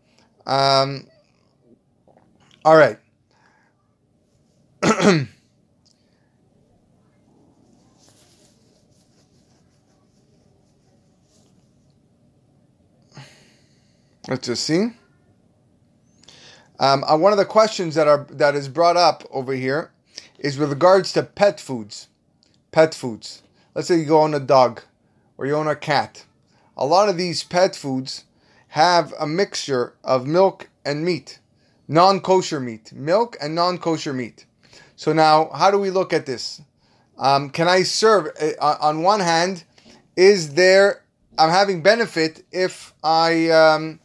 Um, 0.46 1.06
all 2.64 2.76
right. 2.76 2.98
Let's 14.28 14.46
just 14.46 14.64
see. 14.64 14.90
Um, 16.78 17.04
uh, 17.04 17.16
one 17.16 17.32
of 17.32 17.38
the 17.38 17.44
questions 17.44 17.94
that 17.94 18.06
are 18.06 18.26
that 18.30 18.54
is 18.54 18.68
brought 18.68 18.96
up 18.96 19.24
over 19.30 19.52
here 19.54 19.90
is 20.38 20.58
with 20.58 20.70
regards 20.70 21.12
to 21.14 21.22
pet 21.22 21.58
foods. 21.60 22.08
Pet 22.70 22.94
foods. 22.94 23.42
Let's 23.74 23.88
say 23.88 23.96
you 23.96 24.04
go 24.04 24.20
on 24.20 24.34
a 24.34 24.40
dog 24.40 24.82
or 25.38 25.46
you 25.46 25.54
own 25.54 25.68
a 25.68 25.76
cat. 25.76 26.24
A 26.76 26.84
lot 26.84 27.08
of 27.08 27.16
these 27.16 27.42
pet 27.42 27.74
foods 27.74 28.24
have 28.68 29.12
a 29.18 29.26
mixture 29.26 29.94
of 30.04 30.26
milk 30.26 30.68
and 30.84 31.04
meat, 31.04 31.40
non 31.88 32.20
kosher 32.20 32.60
meat, 32.60 32.92
milk 32.92 33.36
and 33.40 33.54
non 33.54 33.78
kosher 33.78 34.12
meat. 34.12 34.46
So 34.96 35.12
now, 35.12 35.50
how 35.54 35.70
do 35.70 35.78
we 35.78 35.90
look 35.90 36.12
at 36.12 36.26
this? 36.26 36.60
Um, 37.18 37.50
can 37.50 37.68
I 37.68 37.82
serve? 37.82 38.28
Uh, 38.40 38.76
on 38.80 39.02
one 39.02 39.20
hand, 39.20 39.64
is 40.16 40.54
there 40.54 41.02
I'm 41.38 41.50
having 41.50 41.82
benefit 41.82 42.44
if 42.50 42.94
I 43.02 43.50
um, 43.50 44.00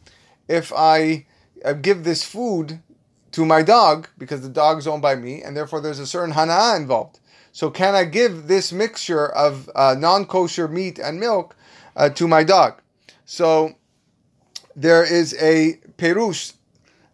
if 0.48 0.72
I 0.74 1.26
uh, 1.64 1.72
give 1.72 2.04
this 2.04 2.24
food 2.24 2.80
to 3.32 3.46
my 3.46 3.62
dog 3.62 4.08
because 4.18 4.42
the 4.42 4.48
dog's 4.48 4.86
owned 4.86 5.02
by 5.02 5.14
me, 5.14 5.42
and 5.42 5.56
therefore 5.56 5.80
there's 5.80 5.98
a 5.98 6.06
certain 6.06 6.32
hana 6.32 6.76
involved. 6.76 7.20
So 7.52 7.70
can 7.70 7.94
I 7.94 8.04
give 8.04 8.48
this 8.48 8.72
mixture 8.72 9.26
of 9.26 9.68
uh, 9.74 9.94
non-kosher 9.98 10.68
meat 10.68 10.98
and 10.98 11.20
milk 11.20 11.54
uh, 11.96 12.08
to 12.10 12.26
my 12.26 12.44
dog? 12.44 12.80
So 13.24 13.76
there 14.76 15.04
is 15.04 15.34
a 15.40 15.78
perush 15.98 16.54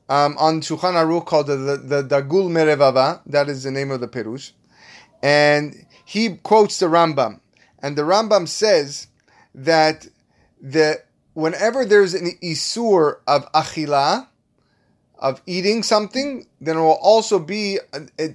um, 0.09 0.37
on 0.39 0.61
Shulchan 0.61 0.95
Aruch 0.95 1.27
called 1.27 1.49
the, 1.49 1.57
the, 1.57 1.77
the 1.77 2.03
Dagul 2.03 2.49
Merevava. 2.49 3.21
That 3.27 3.49
is 3.49 3.63
the 3.65 3.71
name 3.71 3.91
of 3.91 4.01
the 4.01 4.09
perush, 4.09 4.53
and 5.23 5.87
he 6.05 6.37
quotes 6.37 6.79
the 6.79 6.87
Rambam, 6.87 7.41
and 7.81 7.97
the 7.97 8.03
Rambam 8.03 8.49
says 8.49 9.09
that 9.55 10.07
the 10.61 11.03
whenever 11.35 11.85
there's 11.85 12.15
an 12.15 12.31
isur 12.43 13.17
of 13.27 13.51
achila, 13.53 14.29
of 15.19 15.43
eating 15.47 15.83
something, 15.83 16.47
then 16.61 16.77
it 16.77 16.81
will 16.81 16.99
also 17.03 17.39
be 17.39 17.79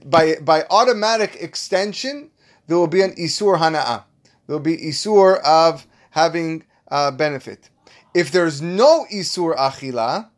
by 0.06 0.36
by 0.42 0.66
automatic 0.70 1.38
extension 1.40 2.30
there 2.68 2.78
will 2.78 2.88
be 2.88 3.02
an 3.02 3.12
isur 3.16 3.58
hana'a. 3.58 4.04
There 4.48 4.56
will 4.56 4.60
be 4.60 4.78
isur 4.78 5.42
of 5.42 5.86
having 6.12 6.64
uh, 6.90 7.12
benefit. 7.12 7.70
If 8.14 8.32
there's 8.32 8.62
no 8.62 9.06
isur 9.12 9.56
achila, 9.56 10.30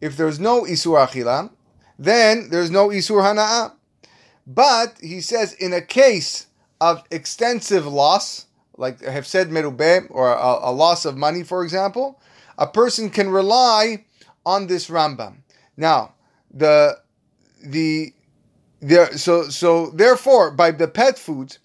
if 0.00 0.16
there's 0.16 0.38
no 0.38 0.62
isur 0.62 1.06
achila, 1.06 1.50
then 1.98 2.48
there's 2.50 2.70
no 2.70 2.88
isur 2.88 3.22
hana'a. 3.22 3.72
But 4.46 4.98
he 5.00 5.20
says 5.20 5.54
in 5.54 5.72
a 5.72 5.80
case 5.80 6.46
of 6.80 7.02
extensive 7.10 7.86
loss, 7.86 8.46
like 8.76 9.06
I 9.06 9.10
have 9.10 9.26
said 9.26 9.48
merube 9.48 10.06
or 10.10 10.32
a, 10.32 10.58
a 10.62 10.72
loss 10.72 11.04
of 11.04 11.16
money, 11.16 11.42
for 11.42 11.62
example, 11.64 12.20
a 12.58 12.66
person 12.66 13.10
can 13.10 13.30
rely 13.30 14.04
on 14.44 14.66
this 14.66 14.88
Rambam. 14.88 15.36
Now, 15.76 16.14
the 16.52 16.98
the 17.64 18.12
there 18.80 19.16
so 19.16 19.48
so 19.48 19.86
therefore 19.90 20.50
by 20.50 20.70
the 20.70 20.88
pet 20.88 21.18
foods, 21.18 21.58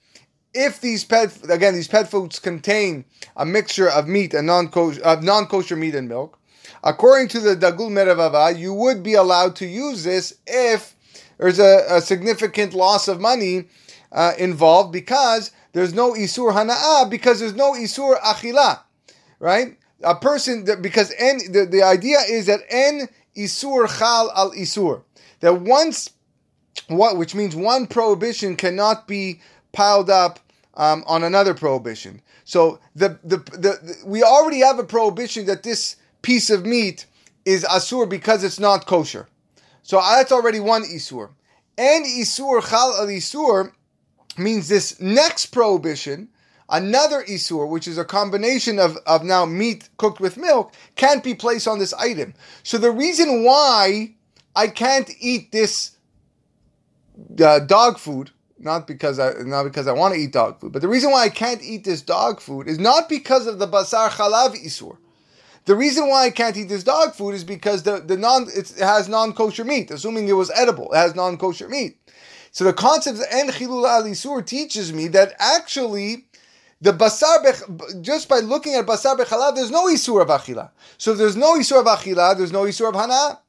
if 0.54 0.82
these 0.82 1.04
pet 1.04 1.38
again 1.50 1.74
these 1.74 1.88
pet 1.88 2.10
foods 2.10 2.40
contain 2.40 3.06
a 3.36 3.46
mixture 3.46 3.90
of 3.90 4.08
meat 4.08 4.34
and 4.34 4.48
non 4.48 4.70
kosher 4.70 5.02
of 5.04 5.24
non 5.24 5.46
kosher 5.46 5.76
meat 5.76 5.96
and 5.96 6.08
milk, 6.08 6.40
according 6.84 7.28
to 7.30 7.40
the 7.40 7.56
Dagul 7.56 7.90
Merevava, 7.90 8.58
you 8.58 8.74
would 8.74 9.04
be 9.04 9.14
allowed 9.14 9.56
to 9.58 9.66
use 9.66 10.04
this 10.04 10.36
if 10.48 10.96
there's 11.38 11.60
a, 11.60 11.86
a 11.90 12.02
significant 12.02 12.74
loss 12.74 13.08
of 13.08 13.20
money 13.20 13.66
uh, 14.12 14.34
involved 14.38 14.92
because 14.92 15.52
there's 15.74 15.94
no 15.94 16.14
isur 16.14 16.52
hana'ah 16.52 17.10
because 17.10 17.40
there's 17.40 17.56
no 17.56 17.74
isur 17.74 18.20
achila, 18.20 18.82
right? 19.40 19.78
A 20.04 20.16
person 20.16 20.66
that 20.66 20.82
because 20.82 21.14
en, 21.18 21.40
the, 21.52 21.66
the 21.66 21.84
idea 21.84 22.18
is 22.28 22.48
that 22.48 22.62
en 22.70 23.08
isur 23.36 23.88
chal 24.00 24.32
al 24.36 24.52
isur 24.52 25.04
that 25.42 25.62
once 25.62 26.12
what 26.88 27.18
which 27.18 27.36
means 27.36 27.56
one 27.56 27.86
prohibition 27.88 28.56
cannot 28.56 29.08
be 29.08 29.42
piled 29.72 30.10
up 30.10 30.40
um, 30.76 31.04
on 31.08 31.24
another 31.24 31.54
prohibition. 31.54 32.22
So 32.46 32.80
the, 32.96 33.20
the, 33.24 33.38
the 33.38 33.58
the 33.58 33.96
we 34.06 34.24
already 34.24 34.60
have 34.60 34.80
a 34.80 34.84
prohibition 34.84 35.46
that 35.46 35.64
this 35.64 35.98
piece 36.22 36.50
of 36.50 36.66
meat 36.66 37.06
is 37.46 37.64
asur 37.64 38.10
because 38.10 38.44
it's 38.44 38.60
not 38.60 38.86
kosher. 38.86 39.28
So 39.84 40.00
that's 40.00 40.32
already 40.32 40.60
one 40.60 40.84
isur. 40.84 41.30
And 41.78 42.06
isur 42.06 42.68
chal 42.68 42.96
al 43.00 43.08
isur 43.08 43.72
means 44.38 44.68
this 44.68 45.00
next 45.00 45.48
prohibition, 45.48 46.30
another 46.70 47.24
isur, 47.24 47.68
which 47.68 47.88
is 47.88 47.98
a 47.98 48.06
combination 48.06 48.80
of, 48.80 48.98
of 49.06 49.24
now 49.24 49.46
meat 49.46 49.90
cooked 49.98 50.20
with 50.20 50.38
milk, 50.38 50.74
can't 50.96 51.24
be 51.24 51.34
placed 51.34 51.68
on 51.68 51.80
this 51.80 51.94
item. 51.94 52.34
So 52.64 52.78
the 52.78 52.92
reason 52.92 53.44
why 53.44 54.16
I 54.56 54.68
can't 54.68 55.10
eat 55.20 55.52
this 55.52 55.98
uh, 57.44 57.60
dog 57.60 57.98
food, 57.98 58.32
not 58.60 58.88
because 58.88 59.20
I 59.20 59.34
not 59.40 59.64
because 59.64 59.88
I 59.88 59.94
want 59.94 60.14
to 60.14 60.20
eat 60.20 60.34
dog 60.34 60.60
food, 60.60 60.72
but 60.72 60.82
the 60.82 60.88
reason 60.88 61.12
why 61.12 61.24
I 61.24 61.30
can't 61.30 61.62
eat 61.62 61.84
this 61.84 62.02
dog 62.02 62.42
food 62.42 62.68
is 62.68 62.80
not 62.80 63.10
because 63.10 63.48
of 63.48 63.60
the 63.60 63.68
basar 63.68 64.10
chalav 64.10 64.56
isur. 64.56 64.98
The 65.66 65.76
reason 65.76 66.08
why 66.08 66.26
I 66.26 66.30
can't 66.32 66.58
eat 66.58 66.70
this 66.70 66.84
dog 66.84 67.14
food 67.14 67.36
is 67.36 67.44
because 67.44 67.84
the, 67.84 68.00
the 68.00 68.18
non 68.18 68.48
it 68.50 68.74
has 68.80 69.08
non 69.08 69.34
kosher 69.34 69.64
meat, 69.64 69.92
assuming 69.92 70.28
it 70.28 70.34
was 70.34 70.52
edible. 70.52 70.92
It 70.94 70.98
has 70.98 71.16
non 71.16 71.38
kosher 71.38 71.70
meat. 71.70 71.98
So 72.52 72.64
the 72.64 72.74
concept 72.74 73.20
of 73.20 73.26
en 73.30 73.50
chilul 73.50 73.86
alisur 73.86 74.46
teaches 74.46 74.92
me 74.92 75.08
that 75.10 75.34
actually 75.40 76.26
the 76.82 76.94
basar 76.94 77.44
bech, 77.44 78.02
just 78.02 78.28
by 78.28 78.40
looking 78.40 78.76
at 78.76 78.86
basar 78.86 79.18
bechalav, 79.18 79.56
there's 79.56 79.72
no 79.72 79.88
isur 79.88 80.22
of 80.22 80.28
achila. 80.30 80.72
So 80.98 81.12
if 81.12 81.18
there's 81.18 81.36
no 81.36 81.58
isur 81.58 81.80
of 81.80 81.86
achila, 81.86 82.38
there's 82.38 82.52
no 82.52 82.64
isur 82.64 82.90
of 82.90 82.96
hana. 82.96 83.40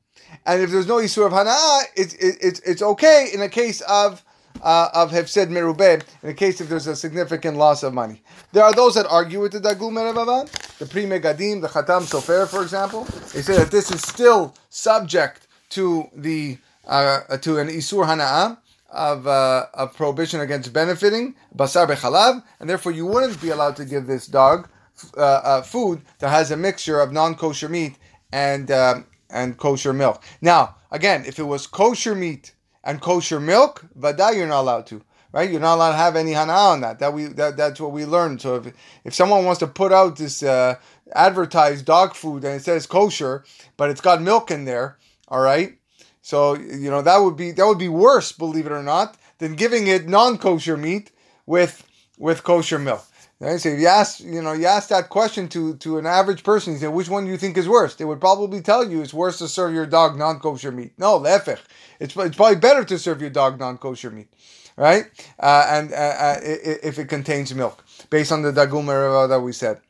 And 0.47 0.63
if 0.63 0.71
there's 0.71 0.87
no 0.87 0.97
isur 0.97 1.27
of 1.27 1.33
hana, 1.33 1.57
it's 1.97 2.15
it, 2.15 2.37
it's 2.41 2.61
it's 2.61 2.83
okay 2.83 3.31
in 3.33 3.41
a 3.41 3.49
case 3.49 3.81
of 3.83 4.25
uh, 4.63 4.89
of 4.95 5.11
hefsed 5.11 5.49
merubeh, 5.49 6.03
in 6.23 6.29
the 6.29 6.35
case 6.35 6.61
if 6.61 6.69
there's 6.69 6.87
a 6.87 6.97
significant 6.97 7.57
loss 7.57 7.83
of 7.83 7.95
money. 7.95 8.23
There 8.53 8.65
are 8.65 8.75
those 8.75 8.95
that 8.95 9.07
argue 9.07 9.41
with 9.41 9.53
the 9.53 9.61
Dagul 9.61 9.91
Meravavan, 9.91 10.51
the 10.79 10.87
Pri 10.87 11.05
Megadim, 11.05 11.61
the 11.61 11.69
Khatam 11.69 12.03
Sofer, 12.03 12.47
for 12.47 12.63
example. 12.63 13.05
They 13.33 13.43
say 13.43 13.57
that 13.57 13.71
this 13.71 13.91
is 13.91 14.03
still 14.03 14.55
subject 14.69 15.47
to 15.71 16.09
the 16.15 16.59
uh, 16.87 17.37
to 17.39 17.59
an 17.59 17.69
isur 17.69 18.05
hana'ah 18.05 18.59
of, 18.91 19.27
uh, 19.27 19.67
of 19.75 19.95
prohibition 19.95 20.41
against 20.41 20.73
benefiting, 20.73 21.37
basar 21.57 21.87
bechalav, 21.87 22.43
and 22.59 22.69
therefore 22.69 22.93
you 22.93 23.07
wouldn't 23.07 23.41
be 23.41 23.51
allowed 23.51 23.77
to 23.77 23.85
give 23.85 24.07
this 24.07 24.27
dog 24.27 24.69
uh, 25.17 25.21
uh, 25.21 25.63
food 25.63 26.03
that 26.19 26.31
has 26.31 26.51
a 26.51 26.57
mixture 26.57 27.01
of 27.01 27.13
non-kosher 27.13 27.69
meat 27.69 27.97
and 28.33 28.71
um, 28.71 29.07
and 29.31 29.57
kosher 29.57 29.93
milk. 29.93 30.23
Now, 30.41 30.77
again, 30.91 31.25
if 31.25 31.39
it 31.39 31.45
was 31.45 31.67
kosher 31.67 32.15
meat 32.15 32.55
and 32.85 33.01
kosher 33.01 33.41
milk, 33.41 33.85
vada 33.95 34.33
you're 34.35 34.47
not 34.47 34.63
allowed 34.63 34.87
to. 34.89 35.03
Right, 35.33 35.49
you're 35.49 35.61
not 35.61 35.77
allowed 35.77 35.93
to 35.93 35.97
have 35.97 36.17
any 36.17 36.33
hana 36.33 36.53
on 36.53 36.81
that. 36.81 36.99
That 36.99 37.13
we 37.13 37.27
that, 37.27 37.57
that's 37.57 37.81
what 37.81 37.93
we 37.93 38.05
learned. 38.05 38.41
So 38.41 38.57
if 38.57 38.73
if 39.05 39.15
someone 39.15 39.45
wants 39.45 39.61
to 39.61 39.69
put 39.69 39.93
out 39.93 40.17
this 40.17 40.43
uh, 40.43 40.75
advertised 41.15 41.85
dog 41.85 42.17
food 42.17 42.43
and 42.45 42.55
it 42.57 42.65
says 42.65 42.87
kosher, 42.87 43.45
but 43.77 43.91
it's 43.91 44.01
got 44.01 44.21
milk 44.21 44.51
in 44.51 44.65
there, 44.65 44.99
all 45.29 45.41
right, 45.41 45.79
so 46.21 46.57
you 46.57 46.91
know 46.91 47.03
that 47.03 47.19
would 47.19 47.37
be 47.37 47.53
that 47.53 47.65
would 47.65 47.79
be 47.79 47.89
worse, 47.89 48.33
believe 48.33 48.67
it 48.67 48.73
or 48.73 48.83
not, 48.83 49.17
than 49.39 49.55
giving 49.55 49.87
it 49.87 50.09
non-kosher 50.09 50.77
meat 50.77 51.13
with 51.47 51.87
with 52.19 52.43
kosher 52.43 52.81
milk. 52.81 53.07
Right? 53.41 53.59
So 53.59 53.71
if 53.71 53.81
you 53.81 53.87
ask, 53.87 54.21
you 54.21 54.43
know, 54.43 54.53
you 54.53 54.67
ask 54.67 54.91
that 54.91 55.09
question 55.09 55.49
to 55.49 55.75
to 55.77 55.97
an 55.97 56.05
average 56.05 56.45
person, 56.45 56.75
you 56.75 56.79
say, 56.79 56.89
which 56.89 57.09
one 57.09 57.25
do 57.25 57.31
you 57.31 57.39
think 57.39 57.57
is 57.57 57.67
worse? 57.67 57.95
They 57.95 58.05
would 58.05 58.21
probably 58.21 58.61
tell 58.61 58.89
you 58.89 59.01
it's 59.01 59.15
worse 59.15 59.39
to 59.39 59.49
serve 59.49 59.73
your 59.73 59.87
dog 59.87 60.19
non-kosher 60.19 60.71
meat. 60.71 60.93
No, 60.99 61.19
lefech. 61.19 61.61
It's 61.99 62.15
it's 62.15 62.37
probably 62.37 62.57
better 62.57 62.85
to 62.85 62.99
serve 62.99 63.23
your 63.23 63.31
dog 63.31 63.59
non-kosher 63.59 64.11
meat, 64.11 64.29
right? 64.77 65.07
Uh, 65.39 65.67
and 65.71 65.93
uh, 65.93 65.97
uh, 65.97 66.37
if 66.43 66.99
it 66.99 67.07
contains 67.09 67.55
milk, 67.55 67.83
based 68.11 68.31
on 68.31 68.43
the 68.43 68.53
Dagul 68.53 69.29
that 69.29 69.41
we 69.41 69.53
said. 69.53 69.81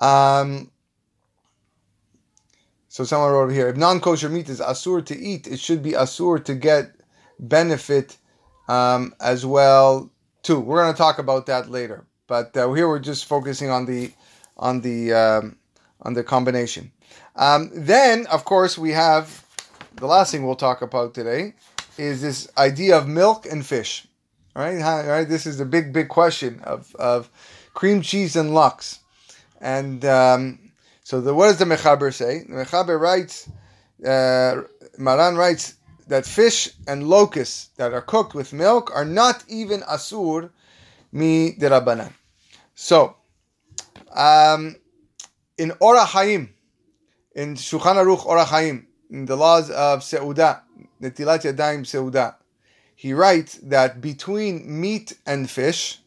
Um, 0.00 0.72
so 2.88 3.04
someone 3.04 3.30
wrote 3.30 3.44
over 3.44 3.52
here, 3.52 3.68
if 3.68 3.76
non-kosher 3.76 4.30
meat 4.30 4.48
is 4.48 4.58
asur 4.58 5.06
to 5.06 5.16
eat, 5.16 5.46
it 5.46 5.60
should 5.60 5.80
be 5.80 5.92
asur 5.92 6.44
to 6.44 6.54
get 6.56 6.90
benefit 7.38 8.16
um, 8.66 9.14
as 9.20 9.46
well 9.46 10.10
too. 10.50 10.58
We're 10.58 10.82
going 10.82 10.92
to 10.92 10.98
talk 10.98 11.20
about 11.20 11.46
that 11.46 11.70
later, 11.70 12.04
but 12.26 12.56
uh, 12.56 12.72
here 12.72 12.88
we're 12.88 12.98
just 12.98 13.26
focusing 13.26 13.70
on 13.70 13.86
the 13.86 14.12
on 14.56 14.80
the 14.80 15.12
um, 15.12 15.56
on 16.02 16.14
the 16.14 16.24
combination. 16.24 16.90
Um, 17.36 17.70
then, 17.72 18.26
of 18.26 18.44
course, 18.44 18.76
we 18.76 18.90
have 18.90 19.46
the 19.94 20.06
last 20.06 20.32
thing 20.32 20.44
we'll 20.44 20.56
talk 20.56 20.82
about 20.82 21.14
today 21.14 21.54
is 21.98 22.20
this 22.20 22.50
idea 22.58 22.98
of 22.98 23.06
milk 23.06 23.46
and 23.46 23.64
fish. 23.64 24.08
All 24.56 24.64
right, 24.64 24.82
All 24.82 25.06
right. 25.06 25.28
This 25.28 25.46
is 25.46 25.58
the 25.58 25.64
big, 25.64 25.92
big 25.92 26.08
question 26.08 26.60
of 26.64 26.92
of 26.96 27.30
cream 27.72 28.02
cheese 28.02 28.34
and 28.34 28.52
lox. 28.52 28.98
And 29.60 30.04
um, 30.04 30.72
so 31.04 31.20
the, 31.20 31.32
what 31.32 31.46
does 31.46 31.58
the 31.58 31.64
Mechaber 31.64 32.12
say? 32.12 32.42
The 32.48 32.64
Mechaber 32.64 32.98
writes, 32.98 33.48
uh, 34.04 34.62
Maran 34.98 35.36
writes 35.36 35.74
that 36.10 36.26
fish 36.26 36.68
and 36.88 37.08
locusts 37.08 37.70
that 37.76 37.92
are 37.92 38.02
cooked 38.02 38.34
with 38.34 38.52
milk 38.52 38.90
are 38.92 39.04
not 39.04 39.44
even 39.48 39.80
asur 39.82 40.50
mi 41.12 41.52
derabanan. 41.52 42.12
So, 42.74 43.14
um, 44.12 44.74
in 45.56 45.70
Orach 45.80 46.06
Chaim, 46.06 46.52
in 47.36 47.54
Shulchan 47.54 47.94
Aruch 47.94 48.26
Orach 48.26 48.46
Chaim, 48.46 48.88
in 49.08 49.24
the 49.24 49.36
laws 49.36 49.70
of 49.70 50.00
Seudah, 50.00 50.62
Netilat 51.00 51.42
Yadayim 51.42 51.86
Seudah, 51.86 52.34
he 52.96 53.12
writes 53.12 53.60
that 53.62 54.00
between 54.00 54.80
meat 54.80 55.16
and 55.26 55.48
fish, 55.48 56.00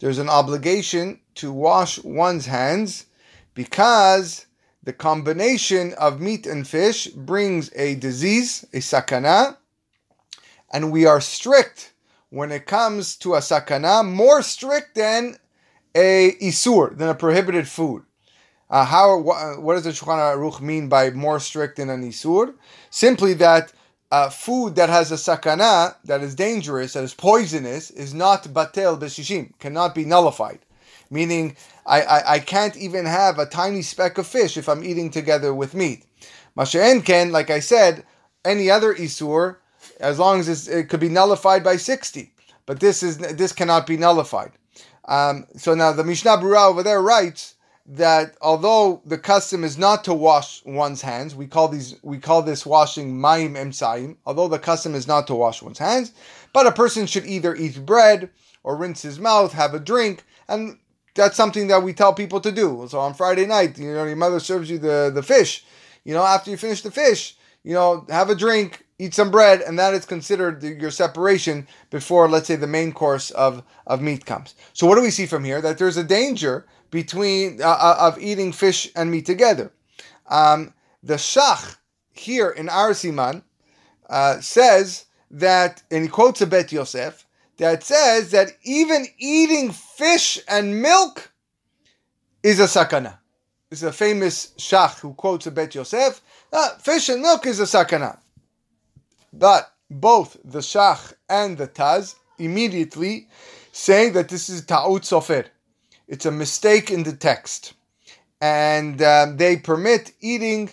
there's 0.00 0.18
an 0.18 0.28
obligation 0.28 1.18
to 1.36 1.50
wash 1.50 1.98
one's 2.04 2.44
hands 2.44 3.06
because 3.54 4.45
the 4.86 4.92
combination 4.92 5.92
of 5.94 6.20
meat 6.20 6.46
and 6.46 6.66
fish 6.66 7.08
brings 7.08 7.72
a 7.74 7.96
disease, 7.96 8.64
a 8.72 8.78
sakana, 8.78 9.56
and 10.72 10.92
we 10.92 11.04
are 11.04 11.20
strict 11.20 11.92
when 12.30 12.52
it 12.52 12.66
comes 12.66 13.16
to 13.16 13.34
a 13.34 13.40
sakana, 13.40 14.08
more 14.08 14.42
strict 14.42 14.94
than 14.94 15.36
a 15.96 16.36
isur, 16.40 16.96
than 16.96 17.08
a 17.08 17.16
prohibited 17.16 17.66
food. 17.66 18.04
Uh, 18.70 18.84
how 18.84 19.18
what, 19.18 19.60
what 19.60 19.74
does 19.74 19.84
the 19.84 19.90
Shulchan 19.90 20.36
Aruch 20.36 20.60
mean 20.60 20.88
by 20.88 21.10
more 21.10 21.40
strict 21.40 21.78
than 21.78 21.90
an 21.90 22.08
isur? 22.08 22.54
Simply 22.90 23.34
that 23.34 23.72
uh, 24.12 24.30
food 24.30 24.76
that 24.76 24.88
has 24.88 25.10
a 25.10 25.16
sakana, 25.16 25.96
that 26.04 26.22
is 26.22 26.36
dangerous, 26.36 26.92
that 26.92 27.02
is 27.02 27.12
poisonous, 27.12 27.90
is 27.90 28.14
not 28.14 28.44
batel 28.44 28.96
b'shishim, 29.00 29.58
cannot 29.58 29.96
be 29.96 30.04
nullified. 30.04 30.60
Meaning, 31.10 31.56
I, 31.86 32.02
I, 32.02 32.32
I 32.34 32.38
can't 32.40 32.76
even 32.76 33.06
have 33.06 33.38
a 33.38 33.46
tiny 33.46 33.82
speck 33.82 34.18
of 34.18 34.26
fish 34.26 34.56
if 34.56 34.68
I'm 34.68 34.84
eating 34.84 35.10
together 35.10 35.54
with 35.54 35.74
meat. 35.74 36.04
Masha'en 36.56 37.04
can, 37.04 37.30
like 37.30 37.50
I 37.50 37.60
said, 37.60 38.04
any 38.44 38.70
other 38.70 38.94
isur, 38.94 39.56
as 40.00 40.18
long 40.18 40.40
as 40.40 40.68
it 40.68 40.88
could 40.88 41.00
be 41.00 41.08
nullified 41.08 41.62
by 41.62 41.76
60. 41.76 42.32
But 42.66 42.80
this 42.80 43.02
is 43.02 43.18
this 43.18 43.52
cannot 43.52 43.86
be 43.86 43.96
nullified. 43.96 44.52
Um, 45.06 45.46
so 45.56 45.74
now 45.74 45.92
the 45.92 46.02
Mishnah 46.02 46.38
Berurah 46.38 46.68
over 46.68 46.82
there 46.82 47.00
writes 47.00 47.54
that 47.88 48.36
although 48.40 49.00
the 49.04 49.18
custom 49.18 49.62
is 49.62 49.78
not 49.78 50.02
to 50.04 50.12
wash 50.12 50.64
one's 50.64 51.02
hands, 51.02 51.36
we 51.36 51.46
call 51.46 51.68
these 51.68 51.94
we 52.02 52.18
call 52.18 52.42
this 52.42 52.66
washing 52.66 53.14
ma'im 53.14 53.52
emsaim. 53.52 54.16
Although 54.26 54.48
the 54.48 54.58
custom 54.58 54.96
is 54.96 55.06
not 55.06 55.28
to 55.28 55.34
wash 55.36 55.62
one's 55.62 55.78
hands, 55.78 56.12
but 56.52 56.66
a 56.66 56.72
person 56.72 57.06
should 57.06 57.26
either 57.26 57.54
eat 57.54 57.86
bread 57.86 58.30
or 58.64 58.76
rinse 58.76 59.02
his 59.02 59.20
mouth, 59.20 59.52
have 59.52 59.74
a 59.74 59.78
drink, 59.78 60.24
and 60.48 60.78
that's 61.16 61.36
something 61.36 61.66
that 61.68 61.82
we 61.82 61.92
tell 61.92 62.14
people 62.14 62.40
to 62.40 62.52
do. 62.52 62.86
So 62.88 63.00
on 63.00 63.14
Friday 63.14 63.46
night, 63.46 63.78
you 63.78 63.92
know, 63.92 64.04
your 64.04 64.16
mother 64.16 64.38
serves 64.38 64.70
you 64.70 64.78
the, 64.78 65.10
the 65.12 65.22
fish. 65.22 65.64
You 66.04 66.14
know, 66.14 66.22
after 66.22 66.50
you 66.50 66.56
finish 66.56 66.82
the 66.82 66.90
fish, 66.90 67.36
you 67.64 67.74
know, 67.74 68.06
have 68.08 68.30
a 68.30 68.34
drink, 68.36 68.86
eat 68.98 69.12
some 69.12 69.30
bread, 69.30 69.60
and 69.60 69.78
that 69.78 69.92
is 69.92 70.06
considered 70.06 70.62
your 70.62 70.92
separation 70.92 71.66
before, 71.90 72.28
let's 72.28 72.46
say, 72.46 72.54
the 72.54 72.66
main 72.66 72.92
course 72.92 73.30
of, 73.32 73.64
of 73.86 74.00
meat 74.00 74.24
comes. 74.24 74.54
So 74.72 74.86
what 74.86 74.94
do 74.94 75.02
we 75.02 75.10
see 75.10 75.26
from 75.26 75.42
here? 75.42 75.60
That 75.60 75.78
there's 75.78 75.96
a 75.96 76.04
danger 76.04 76.66
between 76.90 77.60
uh, 77.60 77.66
uh, 77.66 77.96
of 77.98 78.20
eating 78.20 78.52
fish 78.52 78.88
and 78.94 79.10
meat 79.10 79.26
together. 79.26 79.72
Um, 80.28 80.74
the 81.02 81.14
Shach 81.14 81.76
here 82.12 82.50
in 82.50 82.68
our 82.68 82.90
Siman 82.90 83.42
uh, 84.08 84.40
says 84.40 85.06
that, 85.30 85.82
and 85.90 86.04
he 86.04 86.08
quotes 86.08 86.40
a 86.40 86.46
Bet 86.46 86.72
Yosef, 86.72 87.25
that 87.58 87.82
says 87.82 88.30
that 88.30 88.52
even 88.62 89.06
eating 89.18 89.72
fish 89.72 90.38
and 90.48 90.82
milk 90.82 91.32
is 92.42 92.60
a 92.60 92.64
sakana. 92.64 93.18
This 93.70 93.82
is 93.82 93.88
a 93.88 93.92
famous 93.92 94.52
Shach 94.58 95.00
who 95.00 95.14
quotes 95.14 95.46
a 95.46 95.50
Bet 95.50 95.74
Yosef. 95.74 96.20
Uh, 96.52 96.70
fish 96.78 97.08
and 97.08 97.22
milk 97.22 97.46
is 97.46 97.58
a 97.58 97.64
sakana. 97.64 98.18
But 99.32 99.72
both 99.90 100.36
the 100.44 100.60
Shach 100.60 101.14
and 101.28 101.58
the 101.58 101.66
Taz 101.66 102.14
immediately 102.38 103.28
say 103.72 104.10
that 104.10 104.28
this 104.28 104.48
is 104.48 104.64
ta'ut 104.64 105.02
sofer. 105.02 105.46
It's 106.08 106.26
a 106.26 106.30
mistake 106.30 106.90
in 106.90 107.02
the 107.02 107.14
text. 107.14 107.74
And 108.40 109.02
um, 109.02 109.38
they 109.38 109.56
permit 109.56 110.12
eating 110.20 110.70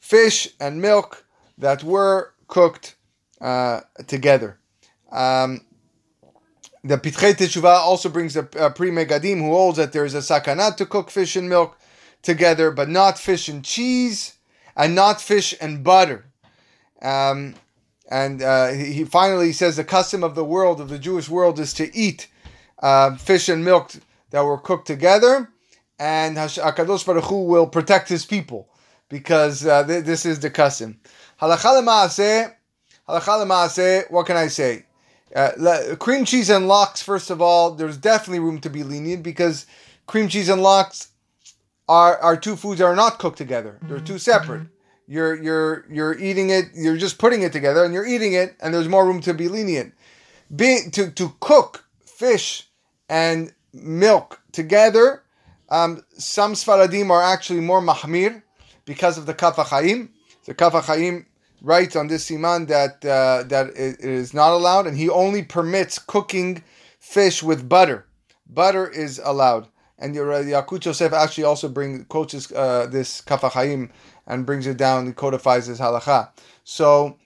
fish 0.00 0.48
and 0.60 0.82
milk 0.82 1.24
that 1.56 1.82
were 1.82 2.34
cooked 2.48 2.96
uh, 3.40 3.80
together. 4.06 4.58
Um, 5.10 5.62
the 6.84 6.96
Pitchei 6.96 7.34
Teshuvah 7.34 7.78
also 7.78 8.08
brings 8.08 8.36
a, 8.36 8.42
Pri 8.42 8.90
Megadim 8.90 9.38
who 9.38 9.50
holds 9.50 9.78
that 9.78 9.92
there 9.92 10.04
is 10.04 10.14
a 10.14 10.18
sakana 10.18 10.76
to 10.76 10.86
cook 10.86 11.10
fish 11.10 11.36
and 11.36 11.48
milk 11.48 11.76
together, 12.22 12.70
but 12.70 12.88
not 12.88 13.18
fish 13.18 13.48
and 13.48 13.64
cheese, 13.64 14.34
and 14.76 14.94
not 14.94 15.20
fish 15.20 15.54
and 15.60 15.82
butter. 15.82 16.26
Um, 17.02 17.54
and 18.10 18.42
uh, 18.42 18.68
he 18.68 19.04
finally 19.04 19.52
says 19.52 19.76
the 19.76 19.84
custom 19.84 20.24
of 20.24 20.34
the 20.34 20.44
world, 20.44 20.80
of 20.80 20.88
the 20.88 20.98
Jewish 20.98 21.28
world, 21.28 21.60
is 21.60 21.72
to 21.74 21.94
eat 21.96 22.28
uh, 22.80 23.16
fish 23.16 23.48
and 23.48 23.64
milk 23.64 23.92
that 24.30 24.44
were 24.44 24.58
cooked 24.58 24.86
together, 24.86 25.50
and 25.98 26.36
Hakadosh 26.36 27.04
Baruch 27.04 27.24
Hu 27.24 27.44
will 27.44 27.66
protect 27.66 28.08
his 28.08 28.24
people 28.24 28.68
because 29.08 29.66
uh, 29.66 29.86
th- 29.86 30.04
this 30.04 30.24
is 30.24 30.40
the 30.40 30.50
custom. 30.50 31.00
Halacha 31.40 31.82
l'maaseh, 31.82 32.54
what 34.10 34.26
can 34.26 34.36
I 34.36 34.48
say? 34.48 34.84
Uh, 35.34 35.96
cream 35.96 36.24
cheese 36.24 36.48
and 36.48 36.68
lox, 36.68 37.02
first 37.02 37.30
of 37.30 37.42
all, 37.42 37.72
there's 37.72 37.96
definitely 37.96 38.40
room 38.40 38.60
to 38.60 38.70
be 38.70 38.82
lenient 38.82 39.22
because 39.22 39.66
cream 40.06 40.28
cheese 40.28 40.48
and 40.48 40.62
lox 40.62 41.08
are, 41.88 42.18
are 42.18 42.36
two 42.36 42.56
foods 42.56 42.78
that 42.78 42.86
are 42.86 42.96
not 42.96 43.18
cooked 43.18 43.38
together. 43.38 43.78
They're 43.82 44.00
two 44.00 44.18
separate. 44.18 44.68
You're 45.06 45.42
you're 45.42 45.86
you're 45.90 46.18
eating 46.18 46.50
it. 46.50 46.66
You're 46.74 46.98
just 46.98 47.18
putting 47.18 47.42
it 47.42 47.50
together, 47.50 47.82
and 47.82 47.94
you're 47.94 48.06
eating 48.06 48.34
it, 48.34 48.56
and 48.60 48.74
there's 48.74 48.88
more 48.88 49.06
room 49.06 49.22
to 49.22 49.32
be 49.32 49.48
lenient. 49.48 49.94
Being 50.54 50.90
to 50.92 51.10
to 51.10 51.34
cook 51.40 51.86
fish 52.04 52.68
and 53.08 53.52
milk 53.72 54.42
together. 54.52 55.22
Um, 55.70 56.02
some 56.16 56.54
Sfaradim 56.54 57.10
are 57.10 57.22
actually 57.22 57.60
more 57.60 57.80
mahmir 57.80 58.42
because 58.84 59.18
of 59.18 59.26
the 59.26 59.34
Kaf 59.34 59.56
HaChaim. 59.56 60.10
The 60.44 60.54
Kaf 60.54 60.72
HaChaim 60.72 61.26
writes 61.60 61.96
on 61.96 62.08
this 62.08 62.28
siman 62.28 62.68
that 62.68 63.04
uh, 63.04 63.42
that 63.48 63.68
it 63.68 64.00
is 64.00 64.34
not 64.34 64.52
allowed, 64.52 64.86
and 64.86 64.96
he 64.96 65.08
only 65.08 65.42
permits 65.42 65.98
cooking 65.98 66.62
fish 66.98 67.42
with 67.42 67.68
butter. 67.68 68.06
Butter 68.48 68.88
is 68.88 69.20
allowed, 69.22 69.68
and 69.98 70.14
Yalkut 70.14 70.84
Yosef 70.84 71.12
actually 71.12 71.44
also 71.44 71.68
brings 71.68 72.04
quotes 72.08 72.52
uh, 72.52 72.86
this 72.90 73.20
Kaf 73.20 73.42
HaChaim 73.42 73.90
and 74.26 74.46
brings 74.46 74.66
it 74.66 74.76
down 74.76 75.06
and 75.06 75.16
codifies 75.16 75.66
his 75.66 75.80
halacha. 75.80 76.30
So 76.64 77.16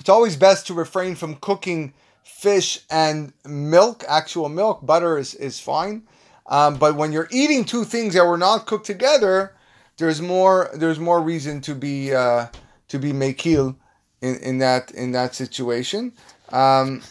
it's 0.00 0.08
always 0.08 0.36
best 0.36 0.66
to 0.66 0.74
refrain 0.74 1.14
from 1.14 1.36
cooking 1.36 1.92
fish 2.24 2.80
and 2.90 3.32
milk, 3.44 4.04
actual 4.08 4.48
milk. 4.48 4.84
Butter 4.84 5.18
is, 5.18 5.34
is 5.34 5.60
fine. 5.60 6.02
Um, 6.46 6.76
but 6.76 6.96
when 6.96 7.12
you're 7.12 7.28
eating 7.30 7.64
two 7.64 7.84
things 7.84 8.14
that 8.14 8.24
were 8.24 8.38
not 8.38 8.66
cooked 8.66 8.86
together, 8.86 9.54
there's 9.98 10.20
more 10.20 10.70
there's 10.74 10.98
more 10.98 11.20
reason 11.20 11.60
to 11.62 11.74
be 11.74 12.12
uh, 12.12 12.46
to 12.92 12.98
be 12.98 13.12
mekil 13.12 13.74
in, 14.20 14.36
in 14.36 14.58
that 14.58 14.92
in 14.92 15.12
that 15.12 15.34
situation. 15.34 16.12
Um, 16.50 17.02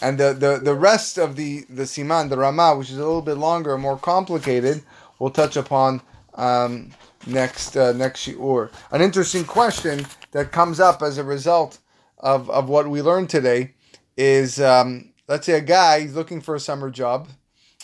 and 0.00 0.18
the, 0.18 0.32
the, 0.32 0.58
the 0.62 0.74
rest 0.74 1.18
of 1.18 1.36
the, 1.36 1.64
the 1.68 1.82
siman, 1.82 2.28
the 2.30 2.36
Rama, 2.36 2.76
which 2.76 2.90
is 2.90 2.96
a 2.96 3.04
little 3.04 3.22
bit 3.22 3.36
longer, 3.36 3.76
more 3.76 3.98
complicated, 3.98 4.82
we'll 5.18 5.30
touch 5.30 5.56
upon 5.56 6.00
um, 6.34 6.90
next 7.26 7.76
uh, 7.76 7.92
next 7.92 8.26
shiur. 8.26 8.70
An 8.90 9.02
interesting 9.02 9.44
question 9.44 10.06
that 10.32 10.52
comes 10.52 10.80
up 10.80 11.02
as 11.02 11.18
a 11.18 11.24
result 11.24 11.78
of, 12.18 12.50
of 12.50 12.68
what 12.68 12.88
we 12.88 13.02
learned 13.02 13.30
today 13.30 13.74
is 14.16 14.60
um, 14.60 15.12
let's 15.28 15.46
say 15.46 15.54
a 15.54 15.60
guy 15.60 15.98
is 15.98 16.14
looking 16.14 16.40
for 16.40 16.54
a 16.54 16.60
summer 16.60 16.90
job 16.90 17.28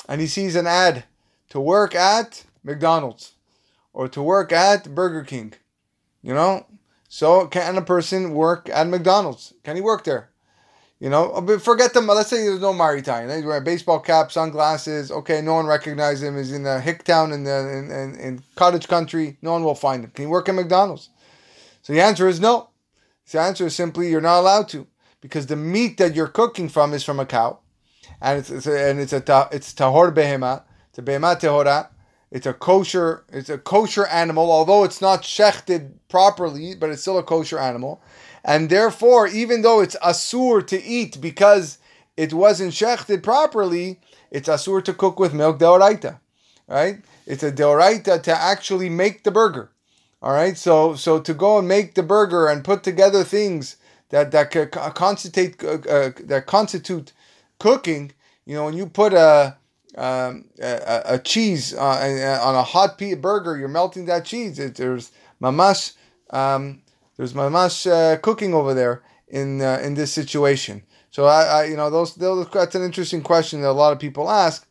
and 0.08 0.20
he 0.20 0.26
sees 0.26 0.56
an 0.56 0.66
ad 0.66 1.04
to 1.50 1.60
work 1.60 1.94
at 1.94 2.44
McDonald's 2.64 3.32
or 3.92 4.08
to 4.08 4.22
work 4.22 4.52
at 4.52 4.94
Burger 4.94 5.22
King. 5.22 5.52
You 6.22 6.34
know? 6.34 6.66
So 7.14 7.46
can 7.46 7.76
a 7.76 7.82
person 7.82 8.32
work 8.32 8.70
at 8.70 8.88
McDonald's? 8.88 9.52
Can 9.64 9.76
he 9.76 9.82
work 9.82 10.04
there? 10.04 10.30
You 10.98 11.10
know, 11.10 11.30
uh, 11.32 11.42
but 11.42 11.60
forget 11.60 11.92
them. 11.92 12.06
Let's 12.06 12.30
say 12.30 12.38
there's 12.38 12.62
no 12.62 12.72
marit 12.72 13.04
ayin. 13.04 13.36
He's 13.36 13.44
wearing 13.44 13.60
a 13.60 13.64
baseball 13.64 14.00
cap, 14.00 14.32
sunglasses. 14.32 15.10
Okay, 15.10 15.42
no 15.42 15.52
one 15.52 15.66
recognizes 15.66 16.22
him. 16.22 16.38
He's 16.38 16.52
in 16.52 16.64
a 16.64 16.80
hick 16.80 17.04
town 17.04 17.32
in 17.32 17.44
the 17.44 17.68
in, 17.68 17.90
in, 17.90 18.18
in, 18.18 18.44
cottage 18.54 18.88
country. 18.88 19.36
No 19.42 19.52
one 19.52 19.62
will 19.62 19.74
find 19.74 20.02
him. 20.02 20.10
Can 20.12 20.22
he 20.22 20.26
work 20.26 20.48
at 20.48 20.54
McDonald's? 20.54 21.10
So 21.82 21.92
the 21.92 22.00
answer 22.00 22.28
is 22.28 22.40
no. 22.40 22.70
The 23.30 23.40
answer 23.40 23.66
is 23.66 23.74
simply 23.74 24.08
you're 24.08 24.22
not 24.22 24.40
allowed 24.40 24.70
to 24.70 24.86
because 25.20 25.48
the 25.48 25.56
meat 25.56 25.98
that 25.98 26.14
you're 26.14 26.28
cooking 26.28 26.70
from 26.70 26.94
is 26.94 27.04
from 27.04 27.20
a 27.20 27.26
cow, 27.26 27.58
and 28.22 28.38
it's, 28.38 28.48
it's 28.48 28.66
a, 28.66 28.88
and 28.88 28.98
it's 28.98 29.12
a 29.12 29.48
it's 29.52 29.74
tahor 29.74 30.14
behema, 30.14 30.62
it's 30.88 30.98
a 30.98 31.02
behema 31.02 31.38
tehora. 31.38 31.88
It's 32.32 32.46
a 32.46 32.54
kosher. 32.54 33.24
It's 33.32 33.50
a 33.50 33.58
kosher 33.58 34.06
animal, 34.06 34.50
although 34.50 34.82
it's 34.82 35.00
not 35.00 35.22
shechted 35.22 35.92
properly, 36.08 36.74
but 36.74 36.90
it's 36.90 37.02
still 37.02 37.18
a 37.18 37.22
kosher 37.22 37.60
animal 37.60 38.02
and 38.44 38.70
therefore, 38.70 39.28
even 39.28 39.62
though 39.62 39.80
it's 39.80 39.96
asur 39.96 40.66
to 40.66 40.82
eat 40.82 41.20
because 41.20 41.78
it 42.16 42.32
wasn't 42.32 42.72
shechted 42.72 43.22
properly, 43.22 44.00
it's 44.30 44.48
asur 44.48 44.84
to 44.84 44.92
cook 44.92 45.18
with 45.18 45.34
milk 45.34 45.58
deoraita. 45.58 46.18
right? 46.66 47.04
It's 47.26 47.42
a 47.42 47.52
deoraita 47.52 48.22
to 48.24 48.32
actually 48.32 48.88
make 48.88 49.22
the 49.24 49.30
burger. 49.30 49.70
All 50.20 50.32
right, 50.32 50.56
so 50.56 50.94
so 50.94 51.20
to 51.20 51.34
go 51.34 51.58
and 51.58 51.66
make 51.66 51.94
the 51.94 52.02
burger 52.02 52.46
and 52.46 52.64
put 52.64 52.84
together 52.84 53.24
things 53.24 53.76
that 54.10 54.30
that 54.30 54.52
constitute 54.94 55.62
uh, 55.64 55.78
uh, 55.88 56.12
that 56.24 56.46
constitute 56.46 57.12
cooking. 57.58 58.12
You 58.46 58.56
know, 58.56 58.64
when 58.66 58.76
you 58.76 58.86
put 58.86 59.14
a 59.14 59.56
um, 59.96 60.46
a, 60.60 61.02
a, 61.04 61.18
cheese 61.18 61.74
uh, 61.74 62.40
on 62.42 62.54
a 62.54 62.62
hot 62.62 62.98
burger, 63.20 63.58
you're 63.58 63.68
melting 63.68 64.06
that 64.06 64.24
cheese. 64.24 64.58
It, 64.58 64.76
there's 64.76 65.12
mamash, 65.40 65.94
um, 66.30 66.82
there's 67.16 67.34
mamash 67.34 67.90
uh, 67.90 68.16
cooking 68.18 68.54
over 68.54 68.72
there 68.74 69.02
in 69.28 69.60
uh, 69.60 69.80
in 69.82 69.94
this 69.94 70.12
situation. 70.12 70.82
So 71.10 71.26
I, 71.26 71.42
I, 71.42 71.64
you 71.64 71.76
know, 71.76 71.90
those, 71.90 72.14
those 72.14 72.48
that's 72.48 72.74
an 72.74 72.82
interesting 72.82 73.22
question 73.22 73.60
that 73.60 73.68
a 73.68 73.72
lot 73.72 73.92
of 73.92 73.98
people 73.98 74.30
ask, 74.30 74.66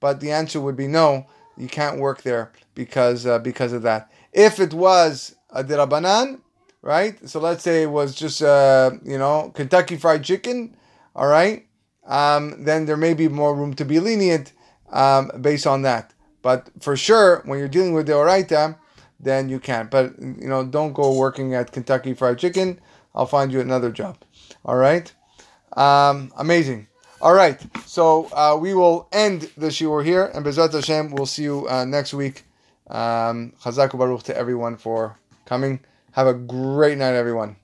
but 0.00 0.20
the 0.20 0.32
answer 0.32 0.60
would 0.60 0.76
be 0.76 0.88
no. 0.88 1.26
You 1.56 1.68
can't 1.68 2.00
work 2.00 2.22
there 2.22 2.50
because 2.74 3.26
uh, 3.26 3.38
because 3.38 3.72
of 3.72 3.82
that. 3.82 4.10
If 4.32 4.58
it 4.58 4.74
was 4.74 5.36
a 5.50 5.62
dirabanan, 5.62 6.40
right? 6.82 7.16
So 7.28 7.38
let's 7.38 7.62
say 7.62 7.84
it 7.84 7.90
was 7.90 8.16
just 8.16 8.42
uh, 8.42 8.90
you 9.04 9.18
know 9.18 9.52
Kentucky 9.54 9.96
Fried 9.96 10.24
Chicken, 10.24 10.76
all 11.14 11.28
right. 11.28 11.66
Um, 12.06 12.64
then 12.64 12.86
there 12.86 12.96
may 12.96 13.14
be 13.14 13.28
more 13.28 13.54
room 13.54 13.74
to 13.74 13.84
be 13.84 14.00
lenient 14.00 14.52
um, 14.90 15.30
based 15.40 15.66
on 15.66 15.82
that. 15.82 16.12
But 16.42 16.70
for 16.80 16.96
sure, 16.96 17.42
when 17.46 17.58
you're 17.58 17.68
dealing 17.68 17.94
with 17.94 18.06
the 18.06 18.12
oraita, 18.12 18.76
then 19.18 19.48
you 19.48 19.58
can't. 19.58 19.90
But 19.90 20.18
you 20.20 20.48
know, 20.48 20.64
don't 20.64 20.92
go 20.92 21.16
working 21.16 21.54
at 21.54 21.72
Kentucky 21.72 22.14
Fried 22.14 22.38
Chicken. 22.38 22.80
I'll 23.14 23.26
find 23.26 23.52
you 23.52 23.60
another 23.60 23.90
job. 23.90 24.18
All 24.64 24.76
right. 24.76 25.12
Um, 25.76 26.32
amazing. 26.36 26.88
All 27.20 27.32
right. 27.32 27.60
So 27.86 28.28
uh, 28.32 28.58
we 28.60 28.74
will 28.74 29.08
end 29.12 29.50
the 29.56 29.68
shiur 29.68 30.04
here, 30.04 30.26
and 30.34 30.44
Bezrat 30.44 30.72
Hashem, 30.72 31.12
we'll 31.12 31.26
see 31.26 31.44
you 31.44 31.66
uh, 31.68 31.84
next 31.84 32.12
week. 32.12 32.44
Um, 32.88 33.54
Chazak 33.62 33.96
Baruch 33.96 34.24
to 34.24 34.36
everyone 34.36 34.76
for 34.76 35.18
coming. 35.46 35.80
Have 36.12 36.26
a 36.26 36.34
great 36.34 36.98
night, 36.98 37.14
everyone. 37.14 37.56